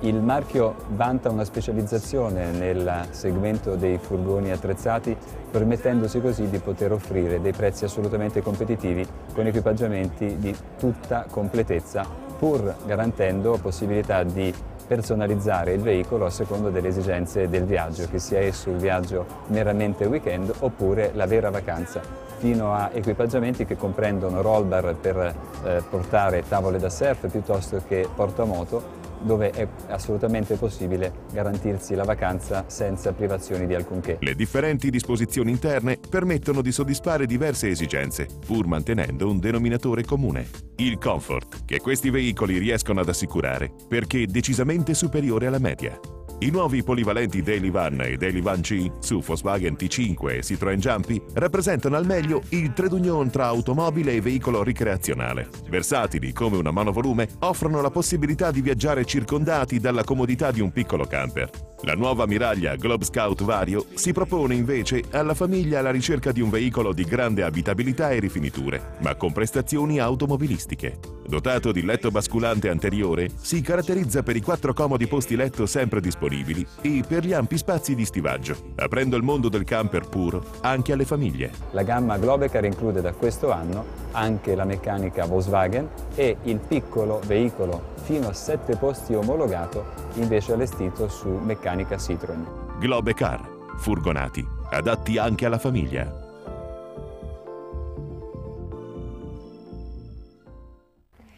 Il 0.02 0.20
marchio 0.20 0.76
vanta 0.90 1.28
una 1.28 1.44
specializzazione 1.44 2.52
nel 2.52 3.08
segmento 3.10 3.74
dei 3.74 3.98
furgoni 3.98 4.52
attrezzati, 4.52 5.16
permettendosi 5.50 6.20
così 6.20 6.48
di 6.48 6.58
poter 6.58 6.92
offrire 6.92 7.40
dei 7.40 7.52
prezzi 7.52 7.84
assolutamente 7.84 8.42
competitivi 8.42 9.04
con 9.34 9.46
equipaggiamenti 9.46 10.38
di 10.38 10.54
tutta 10.78 11.26
completezza 11.28 12.31
pur 12.42 12.74
garantendo 12.86 13.56
possibilità 13.62 14.24
di 14.24 14.52
personalizzare 14.84 15.74
il 15.74 15.80
veicolo 15.80 16.26
a 16.26 16.30
seconda 16.30 16.70
delle 16.70 16.88
esigenze 16.88 17.48
del 17.48 17.62
viaggio, 17.62 18.08
che 18.10 18.18
sia 18.18 18.40
esso 18.40 18.68
il 18.70 18.78
viaggio 18.78 19.24
meramente 19.46 20.06
weekend 20.06 20.52
oppure 20.58 21.12
la 21.14 21.26
vera 21.26 21.50
vacanza, 21.50 22.00
fino 22.38 22.74
a 22.74 22.90
equipaggiamenti 22.92 23.64
che 23.64 23.76
comprendono 23.76 24.42
roll 24.42 24.66
bar 24.66 24.92
per 25.00 25.34
eh, 25.64 25.82
portare 25.88 26.42
tavole 26.48 26.80
da 26.80 26.90
surf 26.90 27.28
piuttosto 27.30 27.80
che 27.86 28.08
portamoto 28.12 29.01
dove 29.22 29.50
è 29.50 29.66
assolutamente 29.88 30.56
possibile 30.56 31.12
garantirsi 31.32 31.94
la 31.94 32.04
vacanza 32.04 32.64
senza 32.66 33.12
privazioni 33.12 33.66
di 33.66 33.74
alcunché. 33.74 34.18
Le 34.20 34.34
differenti 34.34 34.90
disposizioni 34.90 35.50
interne 35.50 35.98
permettono 36.08 36.62
di 36.62 36.72
soddisfare 36.72 37.26
diverse 37.26 37.68
esigenze, 37.68 38.26
pur 38.46 38.66
mantenendo 38.66 39.30
un 39.30 39.38
denominatore 39.38 40.04
comune, 40.04 40.48
il 40.76 40.98
comfort, 40.98 41.64
che 41.64 41.80
questi 41.80 42.10
veicoli 42.10 42.58
riescono 42.58 43.00
ad 43.00 43.08
assicurare, 43.08 43.72
perché 43.88 44.26
decisamente 44.26 44.94
superiore 44.94 45.46
alla 45.46 45.58
media. 45.58 45.98
I 46.42 46.50
nuovi 46.50 46.82
polivalenti 46.82 47.40
Daily 47.40 47.70
Van 47.70 48.00
e 48.00 48.16
Daily 48.16 48.42
Van 48.42 48.62
C 48.62 48.90
su 48.98 49.20
Volkswagen 49.20 49.76
T5 49.78 50.28
e 50.28 50.42
Citroën 50.42 50.74
Jumpy 50.74 51.22
rappresentano 51.34 51.94
al 51.94 52.04
meglio 52.04 52.42
il 52.48 52.72
trade 52.72 52.96
union 52.96 53.30
tra 53.30 53.46
automobile 53.46 54.14
e 54.14 54.20
veicolo 54.20 54.64
ricreazionale. 54.64 55.48
Versatili 55.68 56.32
come 56.32 56.56
una 56.56 56.72
monovolume, 56.72 57.28
offrono 57.42 57.80
la 57.80 57.90
possibilità 57.90 58.50
di 58.50 58.60
viaggiare 58.60 59.04
circondati 59.04 59.78
dalla 59.78 60.02
comodità 60.02 60.50
di 60.50 60.60
un 60.60 60.72
piccolo 60.72 61.04
camper. 61.04 61.71
La 61.84 61.94
nuova 61.94 62.26
miraglia 62.26 62.76
Globe 62.76 63.04
Scout 63.04 63.42
Vario 63.42 63.86
si 63.94 64.12
propone 64.12 64.54
invece 64.54 65.02
alla 65.10 65.34
famiglia 65.34 65.80
alla 65.80 65.90
ricerca 65.90 66.30
di 66.30 66.40
un 66.40 66.48
veicolo 66.48 66.92
di 66.92 67.02
grande 67.02 67.42
abitabilità 67.42 68.10
e 68.10 68.20
rifiniture, 68.20 68.98
ma 69.00 69.16
con 69.16 69.32
prestazioni 69.32 69.98
automobilistiche. 69.98 71.00
Dotato 71.26 71.72
di 71.72 71.84
letto 71.84 72.12
basculante 72.12 72.68
anteriore, 72.68 73.30
si 73.34 73.60
caratterizza 73.62 74.22
per 74.22 74.36
i 74.36 74.40
quattro 74.40 74.72
comodi 74.72 75.08
posti 75.08 75.34
letto 75.34 75.66
sempre 75.66 76.00
disponibili 76.00 76.64
e 76.82 77.02
per 77.04 77.24
gli 77.24 77.32
ampi 77.32 77.58
spazi 77.58 77.96
di 77.96 78.04
stivaggio, 78.04 78.74
aprendo 78.76 79.16
il 79.16 79.24
mondo 79.24 79.48
del 79.48 79.64
camper 79.64 80.08
puro 80.08 80.44
anche 80.60 80.92
alle 80.92 81.04
famiglie. 81.04 81.50
La 81.72 81.82
gamma 81.82 82.16
Globecar 82.16 82.64
include 82.64 83.00
da 83.00 83.12
questo 83.12 83.50
anno 83.50 83.84
anche 84.12 84.54
la 84.54 84.64
meccanica 84.64 85.24
Volkswagen 85.24 85.88
e 86.14 86.36
il 86.44 86.58
piccolo 86.58 87.20
veicolo 87.26 87.90
fino 88.02 88.28
a 88.28 88.32
7 88.32 88.76
posti 88.76 89.14
omologato 89.14 89.84
invece 90.14 90.52
allestito 90.52 91.08
su 91.08 91.28
meccanica 91.28 91.96
Citroën. 91.96 92.78
Globe 92.78 93.14
Car, 93.14 93.48
furgonati, 93.76 94.46
adatti 94.70 95.18
anche 95.18 95.46
alla 95.46 95.58
famiglia. 95.58 96.20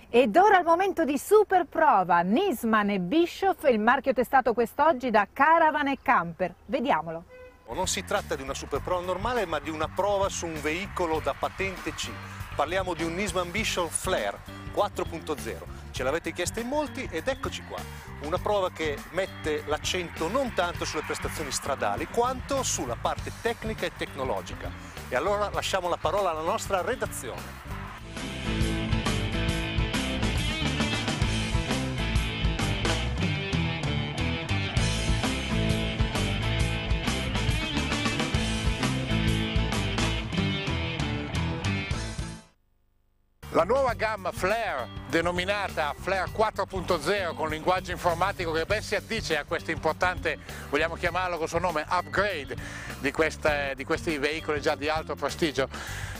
Ed 0.08 0.36
ora 0.36 0.58
il 0.58 0.64
momento 0.64 1.04
di 1.04 1.18
super 1.18 1.66
prova. 1.66 2.20
Nisman 2.20 2.90
e 2.90 3.00
Bischoff, 3.00 3.64
il 3.68 3.80
marchio 3.80 4.12
testato 4.12 4.52
quest'oggi 4.52 5.10
da 5.10 5.26
Caravan 5.32 5.88
e 5.88 5.98
Camper. 6.00 6.54
Vediamolo. 6.66 7.24
Non 7.74 7.88
si 7.88 8.04
tratta 8.04 8.36
di 8.36 8.42
una 8.42 8.54
super 8.54 8.80
prova 8.80 9.04
normale, 9.04 9.44
ma 9.44 9.58
di 9.58 9.70
una 9.70 9.88
prova 9.92 10.28
su 10.28 10.46
un 10.46 10.60
veicolo 10.62 11.18
da 11.18 11.34
patente 11.36 11.92
C. 11.94 12.10
Parliamo 12.54 12.94
di 12.94 13.02
un 13.02 13.14
Nisman 13.14 13.50
Bischoff 13.50 14.02
Flare 14.02 14.38
4.0 14.74 15.74
Ce 15.94 16.02
l'avete 16.02 16.32
chiesto 16.32 16.58
in 16.58 16.66
molti 16.66 17.08
ed 17.08 17.28
eccoci 17.28 17.62
qua. 17.68 17.78
Una 18.22 18.38
prova 18.38 18.70
che 18.72 18.96
mette 19.10 19.62
l'accento 19.66 20.28
non 20.28 20.52
tanto 20.52 20.84
sulle 20.84 21.04
prestazioni 21.06 21.52
stradali 21.52 22.08
quanto 22.08 22.64
sulla 22.64 22.96
parte 23.00 23.30
tecnica 23.40 23.86
e 23.86 23.92
tecnologica. 23.96 24.72
E 25.08 25.14
allora 25.14 25.50
lasciamo 25.50 25.88
la 25.88 25.96
parola 25.96 26.30
alla 26.30 26.42
nostra 26.42 26.80
redazione. 26.80 27.73
La 43.66 43.72
nuova 43.72 43.94
gamma 43.94 44.30
Flare, 44.30 44.86
denominata 45.14 45.94
Flare 45.96 46.28
4.0 46.36 47.34
con 47.36 47.48
linguaggio 47.48 47.92
informatico 47.92 48.50
che 48.50 48.64
ben 48.64 48.82
si 48.82 48.96
addice 48.96 49.38
a 49.38 49.44
questo 49.44 49.70
importante, 49.70 50.38
vogliamo 50.70 50.96
chiamarlo 50.96 51.38
con 51.38 51.46
suo 51.46 51.60
nome, 51.60 51.86
upgrade 51.88 52.56
di, 52.98 53.12
queste, 53.12 53.74
di 53.76 53.84
questi 53.84 54.18
veicoli 54.18 54.60
già 54.60 54.74
di 54.74 54.88
alto 54.88 55.14
prestigio, 55.14 55.68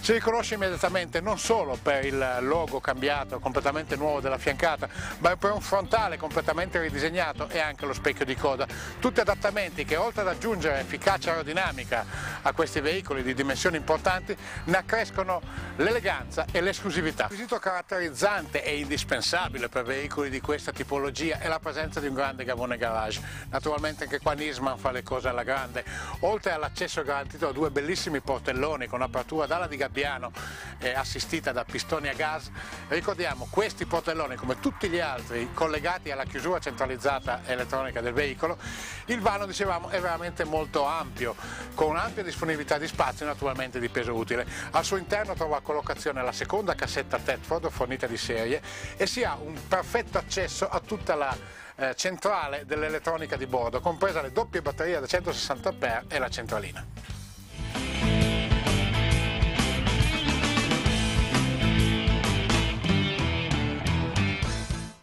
si 0.05 0.13
riconosce 0.13 0.55
immediatamente 0.55 1.21
non 1.21 1.39
solo 1.39 1.79
per 1.83 2.05
il 2.05 2.37
logo 2.41 2.79
cambiato, 2.79 3.41
completamente 3.41 3.97
nuovo 3.97 4.21
della 4.21 4.37
fiancata, 4.37 4.87
ma 5.19 5.35
per 5.37 5.51
un 5.51 5.63
frontale 5.63 6.19
completamente 6.19 6.79
ridisegnato 6.79 7.49
e 7.49 7.59
anche 7.59 7.87
lo 7.87 7.95
specchio 7.95 8.27
di 8.27 8.37
coda. 8.37 8.67
Tutti 9.01 9.21
adattamenti 9.21 9.87
che 9.87 9.97
oltre 9.97 10.21
ad 10.21 10.29
aggiungere 10.29 10.79
efficacia 10.79 11.31
aerodinamica 11.31 12.05
a 12.43 12.53
questi 12.53 12.81
veicoli 12.81 13.23
di 13.23 13.33
dimensioni 13.33 13.79
importanti, 13.79 14.37
ne 14.65 14.77
accrescono 14.77 15.41
l'eleganza 15.77 16.45
e 16.53 16.61
l'esclusività. 16.61 17.25
Il 17.25 17.31
requisito 17.31 17.59
caratterizzante 17.59 18.63
e 18.63 18.84
indispensabile 18.85 19.69
per 19.69 19.83
veicoli 19.83 20.29
di 20.29 20.41
questa 20.41 20.71
tipologia 20.71 21.39
è 21.39 21.49
la 21.49 21.59
presenza 21.59 22.01
di 22.01 22.07
un 22.07 22.15
grande 22.15 22.45
gavone 22.45 22.77
garage. 22.77 23.21
Naturalmente 23.51 24.05
anche 24.05 24.21
qua 24.21 24.35
Nisman 24.35 24.77
fa 24.79 24.91
le 24.91 25.03
cose 25.03 25.29
alla 25.29 25.43
grande. 25.43 25.85
Oltre 26.21 26.53
all'accesso 26.53 27.03
garantito 27.03 27.49
a 27.49 27.53
due 27.53 27.71
bellissimi 27.71 28.21
portelloni 28.21 28.87
con 28.87 29.01
apertura 29.01 29.47
d'ala 29.47 29.67
di 29.67 29.77
gabbiano 29.77 30.31
eh, 30.79 30.93
assistita 30.93 31.51
da 31.51 31.65
pistoni 31.65 32.09
a 32.09 32.13
gas, 32.13 32.51
ricordiamo 32.89 33.49
questi 33.51 33.87
portelloni 33.87 34.37
come 34.37 34.61
tutti 34.61 34.89
gli 34.89 35.01
altri 35.01 35.49
collegati 35.55 36.11
alla 36.11 36.25
chiusura 36.25 36.61
centralizzata 36.61 37.41
elettronica 37.47 38.03
del 38.03 38.13
veicolo, 38.13 38.59
il 39.07 39.21
vano 39.21 39.47
dicevamo 39.47 39.89
è 39.89 40.01
veramente 40.01 40.45
molto 40.45 40.85
ampio, 40.85 41.35
con 41.75 41.89
un'ampia 41.89 42.23
disponibilità 42.23 42.77
di 42.77 42.87
spazio 42.87 43.25
e 43.25 43.29
naturalmente 43.29 43.81
di 43.81 43.89
peso 43.89 44.15
utile. 44.15 44.47
Al 44.73 44.85
suo 44.85 44.99
interno 44.99 45.33
trova 45.33 45.61
collocazione 45.63 46.23
la 46.23 46.33
seconda 46.33 46.75
cassetta 46.75 47.19
Tetford 47.19 47.71
fornita 47.71 48.07
di 48.07 48.19
serie 48.19 48.61
e 48.97 49.07
si 49.07 49.23
ha 49.23 49.37
un 49.41 49.59
perfetto 49.69 50.19
accesso 50.19 50.69
a 50.69 50.81
tutta 50.81 51.15
la 51.15 51.37
eh, 51.77 51.95
centrale 51.97 52.65
dell'elettronica 52.67 53.37
di 53.37 53.47
bordo, 53.47 53.81
compresa 53.81 54.23
le 54.23 54.33
doppie 54.33 54.63
batterie 54.63 55.01
da 55.01 55.07
160 55.07 55.69
A 55.81 56.03
e 56.09 56.19
la 56.19 56.29
centralina. 56.29 56.87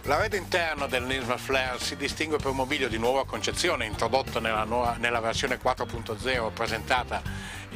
L'arredo 0.06 0.36
interno 0.36 0.88
del 0.88 1.04
Nisman 1.04 1.38
Flare 1.38 1.80
si 1.80 1.96
distingue 1.96 2.38
per 2.38 2.48
un 2.48 2.58
mobilio 2.58 2.90
di 2.90 2.98
nuova 2.98 3.26
concezione 3.26 3.86
introdotto 3.86 4.42
nella, 4.42 4.66
nuova, 4.66 4.98
nella 5.00 5.22
versione 5.22 5.58
4.0 5.58 6.52
presentata 6.52 7.22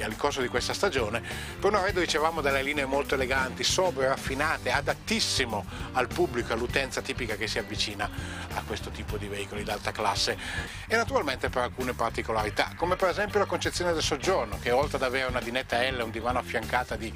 al 0.04 0.16
corso 0.16 0.42
di 0.42 0.48
questa 0.48 0.74
stagione, 0.74 1.22
per 1.60 1.72
un 1.72 1.78
arredo 1.78 2.00
dicevamo 2.00 2.42
delle 2.42 2.62
linee 2.62 2.86
molto 2.86 3.16
eleganti, 3.16 3.64
sobrie, 3.64 4.08
raffinate, 4.08 4.72
adattissimo 4.72 5.66
al 5.94 6.08
pubblico, 6.08 6.54
all'utenza 6.54 7.02
tipica 7.02 7.36
che 7.36 7.48
si 7.48 7.58
avvicina 7.60 8.10
a 8.54 8.62
questo 8.66 8.90
tipo 8.90 9.18
di 9.18 9.28
veicoli 9.28 9.64
d'alta 9.64 9.92
classe. 9.92 10.38
E 10.88 10.96
naturalmente 10.96 11.50
per 11.50 11.64
alcune 11.64 11.94
particolarità, 11.94 12.72
come 12.76 12.96
per 12.96 13.10
esempio 13.10 13.40
la 13.40 13.46
concezione 13.46 13.94
del 13.94 14.04
soggiorno, 14.04 14.60
che 14.60 14.72
oltre 14.72 14.98
ad 14.98 15.04
avere 15.04 15.30
una 15.30 15.42
dinetta 15.42 15.82
L 15.90 16.02
un 16.02 16.12
divano 16.12 16.40
affiancata 16.40 16.96
di 16.96 17.14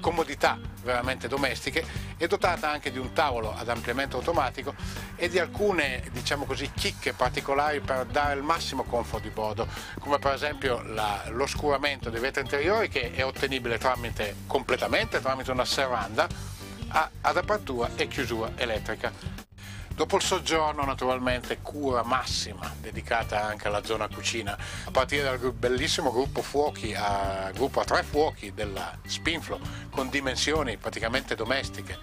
comodità 0.00 0.58
veramente 0.82 1.28
domestiche, 1.28 1.84
è 2.16 2.26
dotata 2.26 2.70
anche 2.70 2.90
di 2.90 2.98
un 2.98 3.12
tavolo 3.12 3.54
ad 3.54 3.68
ampliamento 3.68 4.16
automatico 4.16 4.74
e 5.14 5.28
di 5.28 5.38
alcune, 5.38 6.02
diciamo 6.10 6.46
così, 6.46 6.70
chicche 6.72 7.12
particolari 7.12 7.80
per 7.80 8.06
dare 8.06 8.34
il 8.34 8.42
massimo 8.42 8.84
comfort 8.84 9.22
di 9.22 9.28
bordo, 9.28 9.68
come 9.98 10.18
per 10.18 10.32
esempio 10.32 10.82
l'oscuramento 11.28 12.08
dei 12.08 12.19
vetri 12.20 12.42
interiori 12.42 12.88
che 12.88 13.12
è 13.12 13.24
ottenibile 13.24 13.78
tramite, 13.78 14.36
completamente 14.46 15.20
tramite 15.20 15.50
una 15.50 15.64
serranda 15.64 16.28
ad 16.88 17.36
apertura 17.36 17.90
e 17.96 18.08
chiusura 18.08 18.52
elettrica. 18.56 19.12
Dopo 19.94 20.16
il 20.16 20.22
soggiorno 20.22 20.84
naturalmente 20.84 21.58
cura 21.60 22.02
massima 22.02 22.72
dedicata 22.80 23.44
anche 23.44 23.68
alla 23.68 23.84
zona 23.84 24.08
cucina, 24.08 24.56
a 24.84 24.90
partire 24.90 25.22
dal 25.22 25.52
bellissimo 25.52 26.10
gruppo 26.10 26.40
fuochi, 26.40 26.94
a, 26.94 27.50
gruppo 27.52 27.80
a 27.80 27.84
tre 27.84 28.02
fuochi 28.02 28.54
della 28.54 28.96
Spinflo 29.04 29.60
con 29.90 30.08
dimensioni 30.08 30.78
praticamente 30.78 31.34
domestiche, 31.34 31.98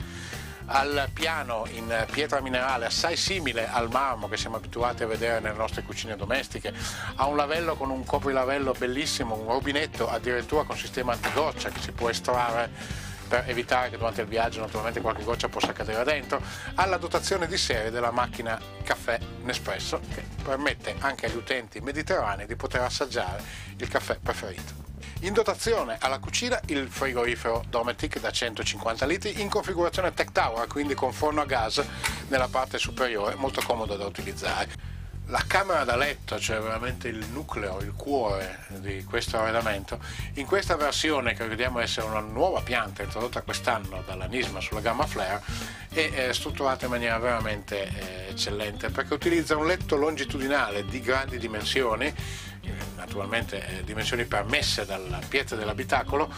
al 0.67 1.09
piano 1.13 1.65
in 1.71 2.05
pietra 2.11 2.41
minerale 2.41 2.85
assai 2.85 3.15
simile 3.15 3.67
al 3.69 3.89
marmo 3.89 4.27
che 4.27 4.37
siamo 4.37 4.57
abituati 4.57 5.03
a 5.03 5.07
vedere 5.07 5.39
nelle 5.39 5.57
nostre 5.57 5.83
cucine 5.83 6.15
domestiche, 6.15 6.73
a 7.15 7.25
un 7.25 7.35
lavello 7.35 7.75
con 7.75 7.89
un 7.89 8.03
coprilavello 8.03 8.73
bellissimo, 8.77 9.35
un 9.35 9.51
rubinetto 9.51 10.09
addirittura 10.09 10.63
con 10.63 10.77
sistema 10.77 11.13
antigoccia 11.13 11.69
che 11.69 11.79
si 11.79 11.91
può 11.91 12.09
estrarre 12.09 13.05
per 13.27 13.43
evitare 13.47 13.89
che 13.89 13.97
durante 13.97 14.21
il 14.21 14.27
viaggio 14.27 14.61
naturalmente 14.61 15.01
qualche 15.01 15.23
goccia 15.23 15.49
possa 15.49 15.73
cadere 15.73 16.03
dentro, 16.03 16.41
alla 16.75 16.97
dotazione 16.97 17.47
di 17.47 17.57
serie 17.57 17.91
della 17.91 18.11
macchina 18.11 18.59
caffè 18.83 19.19
Nespresso 19.43 19.99
che 20.13 20.23
permette 20.43 20.95
anche 20.99 21.25
agli 21.25 21.35
utenti 21.35 21.79
mediterranei 21.81 22.47
di 22.47 22.55
poter 22.55 22.81
assaggiare 22.81 23.41
il 23.77 23.87
caffè 23.87 24.17
preferito. 24.21 24.86
In 25.21 25.33
dotazione 25.33 25.97
alla 25.99 26.19
cucina 26.19 26.59
il 26.67 26.87
frigorifero 26.89 27.63
Dometic 27.69 28.19
da 28.19 28.31
150 28.31 29.05
litri 29.05 29.41
in 29.41 29.49
configurazione 29.49 30.13
Tech 30.13 30.31
Tower, 30.31 30.67
quindi 30.67 30.93
con 30.93 31.11
forno 31.11 31.41
a 31.41 31.45
gas 31.45 31.83
nella 32.27 32.47
parte 32.47 32.77
superiore, 32.77 33.35
molto 33.35 33.61
comodo 33.61 33.95
da 33.95 34.05
utilizzare. 34.05 34.96
La 35.29 35.43
camera 35.45 35.83
da 35.83 35.97
letto, 35.97 36.39
cioè 36.39 36.57
veramente 36.61 37.09
il 37.09 37.25
nucleo, 37.33 37.81
il 37.81 37.91
cuore 37.91 38.59
di 38.77 39.03
questo 39.03 39.37
arredamento, 39.37 39.99
in 40.35 40.45
questa 40.45 40.77
versione 40.77 41.33
che 41.33 41.45
crediamo 41.45 41.79
essere 41.79 42.07
una 42.07 42.21
nuova 42.21 42.61
pianta 42.61 43.03
introdotta 43.03 43.41
quest'anno 43.41 44.03
dalla 44.05 44.25
Nisma 44.25 44.61
sulla 44.61 44.79
gamma 44.79 45.05
Flare, 45.05 45.41
è 45.89 46.29
strutturata 46.31 46.85
in 46.85 46.91
maniera 46.91 47.17
veramente 47.17 47.89
eh, 47.89 48.29
eccellente 48.29 48.89
perché 48.89 49.13
utilizza 49.15 49.57
un 49.57 49.67
letto 49.67 49.97
longitudinale 49.97 50.85
di 50.85 51.01
grandi 51.01 51.37
dimensioni, 51.37 52.05
eh, 52.05 52.71
naturalmente 52.95 53.79
eh, 53.79 53.83
dimensioni 53.83 54.23
permesse 54.23 54.85
dalla 54.85 55.19
pietra 55.27 55.57
dell'abitacolo, 55.57 56.31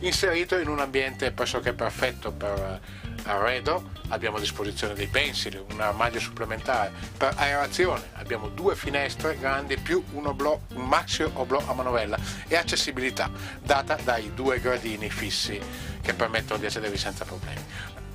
inserito 0.00 0.58
in 0.58 0.68
un 0.68 0.80
ambiente 0.80 1.32
pressoché 1.32 1.72
perfetto 1.72 2.30
per 2.30 2.80
arredo, 3.24 3.90
abbiamo 4.08 4.36
a 4.36 4.40
disposizione 4.40 4.94
dei 4.94 5.06
pensili, 5.06 5.62
un 5.70 5.80
armadio 5.80 6.20
supplementare. 6.20 6.92
Per 7.16 7.34
aerazione 7.36 8.10
abbiamo 8.14 8.48
due 8.48 8.76
finestre 8.76 9.38
grandi 9.38 9.76
più 9.76 10.02
un, 10.12 10.26
oblò, 10.26 10.58
un 10.74 10.86
maxi 10.86 11.22
oblò 11.22 11.62
a 11.66 11.72
manovella 11.72 12.18
e 12.48 12.56
accessibilità 12.56 13.30
data 13.62 13.96
dai 14.02 14.32
due 14.34 14.60
gradini 14.60 15.10
fissi 15.10 15.60
che 16.00 16.14
permettono 16.14 16.58
di 16.58 16.66
accedervi 16.66 16.98
senza 16.98 17.24
problemi. 17.24 17.62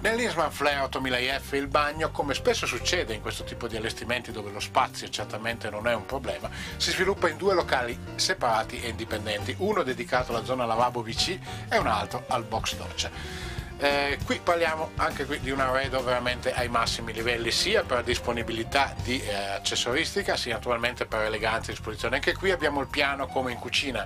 Nell'Isman 0.01 0.49
Flare 0.49 0.87
8000IF 0.89 1.55
il 1.55 1.67
bagno, 1.67 2.09
come 2.09 2.33
spesso 2.33 2.65
succede 2.65 3.13
in 3.13 3.21
questo 3.21 3.43
tipo 3.43 3.67
di 3.67 3.75
allestimenti 3.75 4.31
dove 4.31 4.49
lo 4.49 4.61
spazio 4.61 5.09
certamente 5.09 5.69
non 5.69 5.87
è 5.87 5.93
un 5.93 6.05
problema, 6.05 6.49
si 6.77 6.91
sviluppa 6.91 7.27
in 7.27 7.35
due 7.35 7.53
locali 7.53 7.99
separati 8.15 8.79
e 8.79 8.87
indipendenti, 8.87 9.53
uno 9.57 9.83
dedicato 9.83 10.31
alla 10.31 10.45
zona 10.45 10.65
lavabo 10.65 11.03
VC 11.03 11.37
e 11.67 11.77
un 11.77 11.87
altro 11.87 12.23
al 12.27 12.45
box 12.45 12.77
doccia. 12.77 13.58
Eh, 13.81 14.17
qui 14.25 14.41
parliamo 14.43 14.91
anche 14.97 15.25
qui 15.25 15.39
di 15.39 15.51
un 15.51 15.61
arredo 15.61 16.03
veramente 16.03 16.51
ai 16.53 16.67
massimi 16.67 17.13
livelli, 17.13 17.49
sia 17.49 17.83
per 17.83 18.03
disponibilità 18.03 18.93
di 19.03 19.21
eh, 19.21 19.33
accessoristica, 19.33 20.35
sia 20.35 20.55
naturalmente 20.55 21.05
per 21.05 21.21
eleganza 21.21 21.71
e 21.71 21.75
disposizione. 21.75 22.15
Anche 22.15 22.33
qui 22.33 22.51
abbiamo 22.51 22.81
il 22.81 22.87
piano 22.87 23.27
come 23.27 23.53
in 23.53 23.57
cucina, 23.57 24.05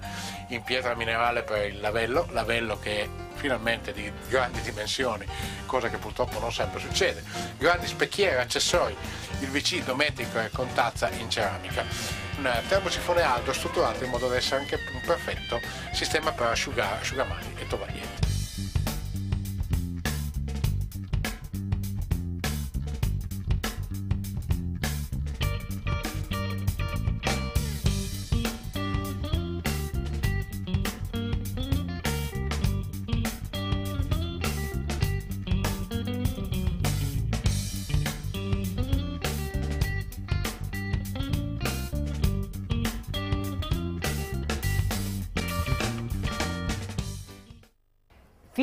in 0.50 0.62
pietra 0.62 0.94
minerale 0.94 1.42
per 1.42 1.66
il 1.66 1.80
lavello, 1.80 2.28
lavello 2.30 2.78
che 2.78 3.02
è 3.02 3.10
finalmente 3.34 3.94
di 3.94 4.12
grandi 4.30 4.62
dimensioni, 4.62 5.26
cosa 5.66 5.90
che 5.90 5.98
purtroppo 5.98 6.38
non 6.40 6.54
sempre 6.54 6.80
succede. 6.80 7.24
Grandi 7.58 7.88
specchiere, 7.88 8.42
accessori, 8.42 8.96
il 9.40 9.48
VC 9.48 9.84
dometico 9.84 10.40
e 10.40 10.52
con 10.52 10.72
tazza 10.74 11.10
in 11.10 11.32
ceramica. 11.32 11.84
Un 12.38 12.62
termosifone 12.68 13.24
alto 13.24 13.52
strutturato 13.52 14.04
in 14.04 14.12
modo 14.12 14.28
da 14.28 14.36
essere 14.36 14.62
anche 14.62 14.76
un 14.94 15.02
perfetto 15.04 15.60
sistema 15.94 16.32
per 16.32 16.48
asciugare, 16.48 17.02
asciugamani 17.02 17.56
e 17.58 17.66
tovagliette. 17.66 18.33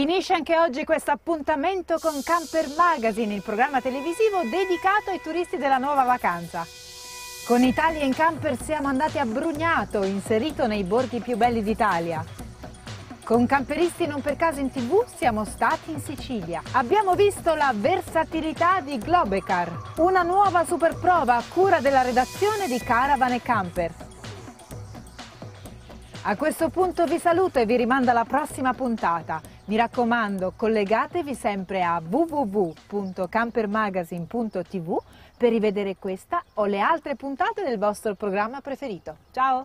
Finisce 0.01 0.33
anche 0.33 0.57
oggi 0.57 0.83
questo 0.85 1.11
appuntamento 1.11 1.99
con 2.01 2.23
Camper 2.25 2.69
Magazine, 2.75 3.35
il 3.35 3.43
programma 3.43 3.83
televisivo 3.83 4.41
dedicato 4.45 5.11
ai 5.11 5.21
turisti 5.21 5.59
della 5.59 5.77
nuova 5.77 6.05
vacanza. 6.05 6.67
Con 7.47 7.63
Italia 7.63 8.03
in 8.03 8.15
Camper 8.15 8.57
siamo 8.63 8.89
andati 8.89 9.19
a 9.19 9.27
Brugnato, 9.27 10.03
inserito 10.03 10.67
nei 10.67 10.85
borghi 10.85 11.21
più 11.21 11.37
belli 11.37 11.63
d'Italia. 11.63 12.25
Con 13.23 13.45
Camperisti 13.45 14.07
non 14.07 14.23
per 14.23 14.37
caso 14.37 14.61
in 14.61 14.71
tv 14.71 15.05
siamo 15.17 15.45
stati 15.45 15.91
in 15.91 16.01
Sicilia. 16.01 16.63
Abbiamo 16.73 17.15
visto 17.15 17.55
la 17.55 17.71
versatilità 17.75 18.81
di 18.81 18.97
Globecar, 18.97 19.71
una 19.97 20.23
nuova 20.23 20.65
superprova 20.65 21.37
a 21.37 21.45
cura 21.47 21.81
della 21.81 22.01
redazione 22.01 22.69
di 22.69 22.79
Caravan 22.79 23.33
e 23.33 23.43
Camper. 23.43 24.09
A 26.23 26.37
questo 26.37 26.69
punto 26.69 27.07
vi 27.07 27.19
saluto 27.19 27.61
e 27.61 27.65
vi 27.65 27.77
rimando 27.77 28.11
alla 28.11 28.27
prossima 28.27 28.75
puntata. 28.75 29.41
Mi 29.65 29.77
raccomando, 29.77 30.53
collegatevi 30.55 31.35
sempre 31.35 31.83
a 31.83 31.99
www.campermagazine.tv 32.07 34.99
per 35.39 35.49
rivedere 35.49 35.97
questa 35.97 36.45
o 36.55 36.65
le 36.67 36.81
altre 36.81 37.17
puntate 37.17 37.63
del 37.63 37.79
vostro 37.79 38.15
programma 38.17 38.61
preferito. 38.61 39.17
Ciao! 39.33 39.65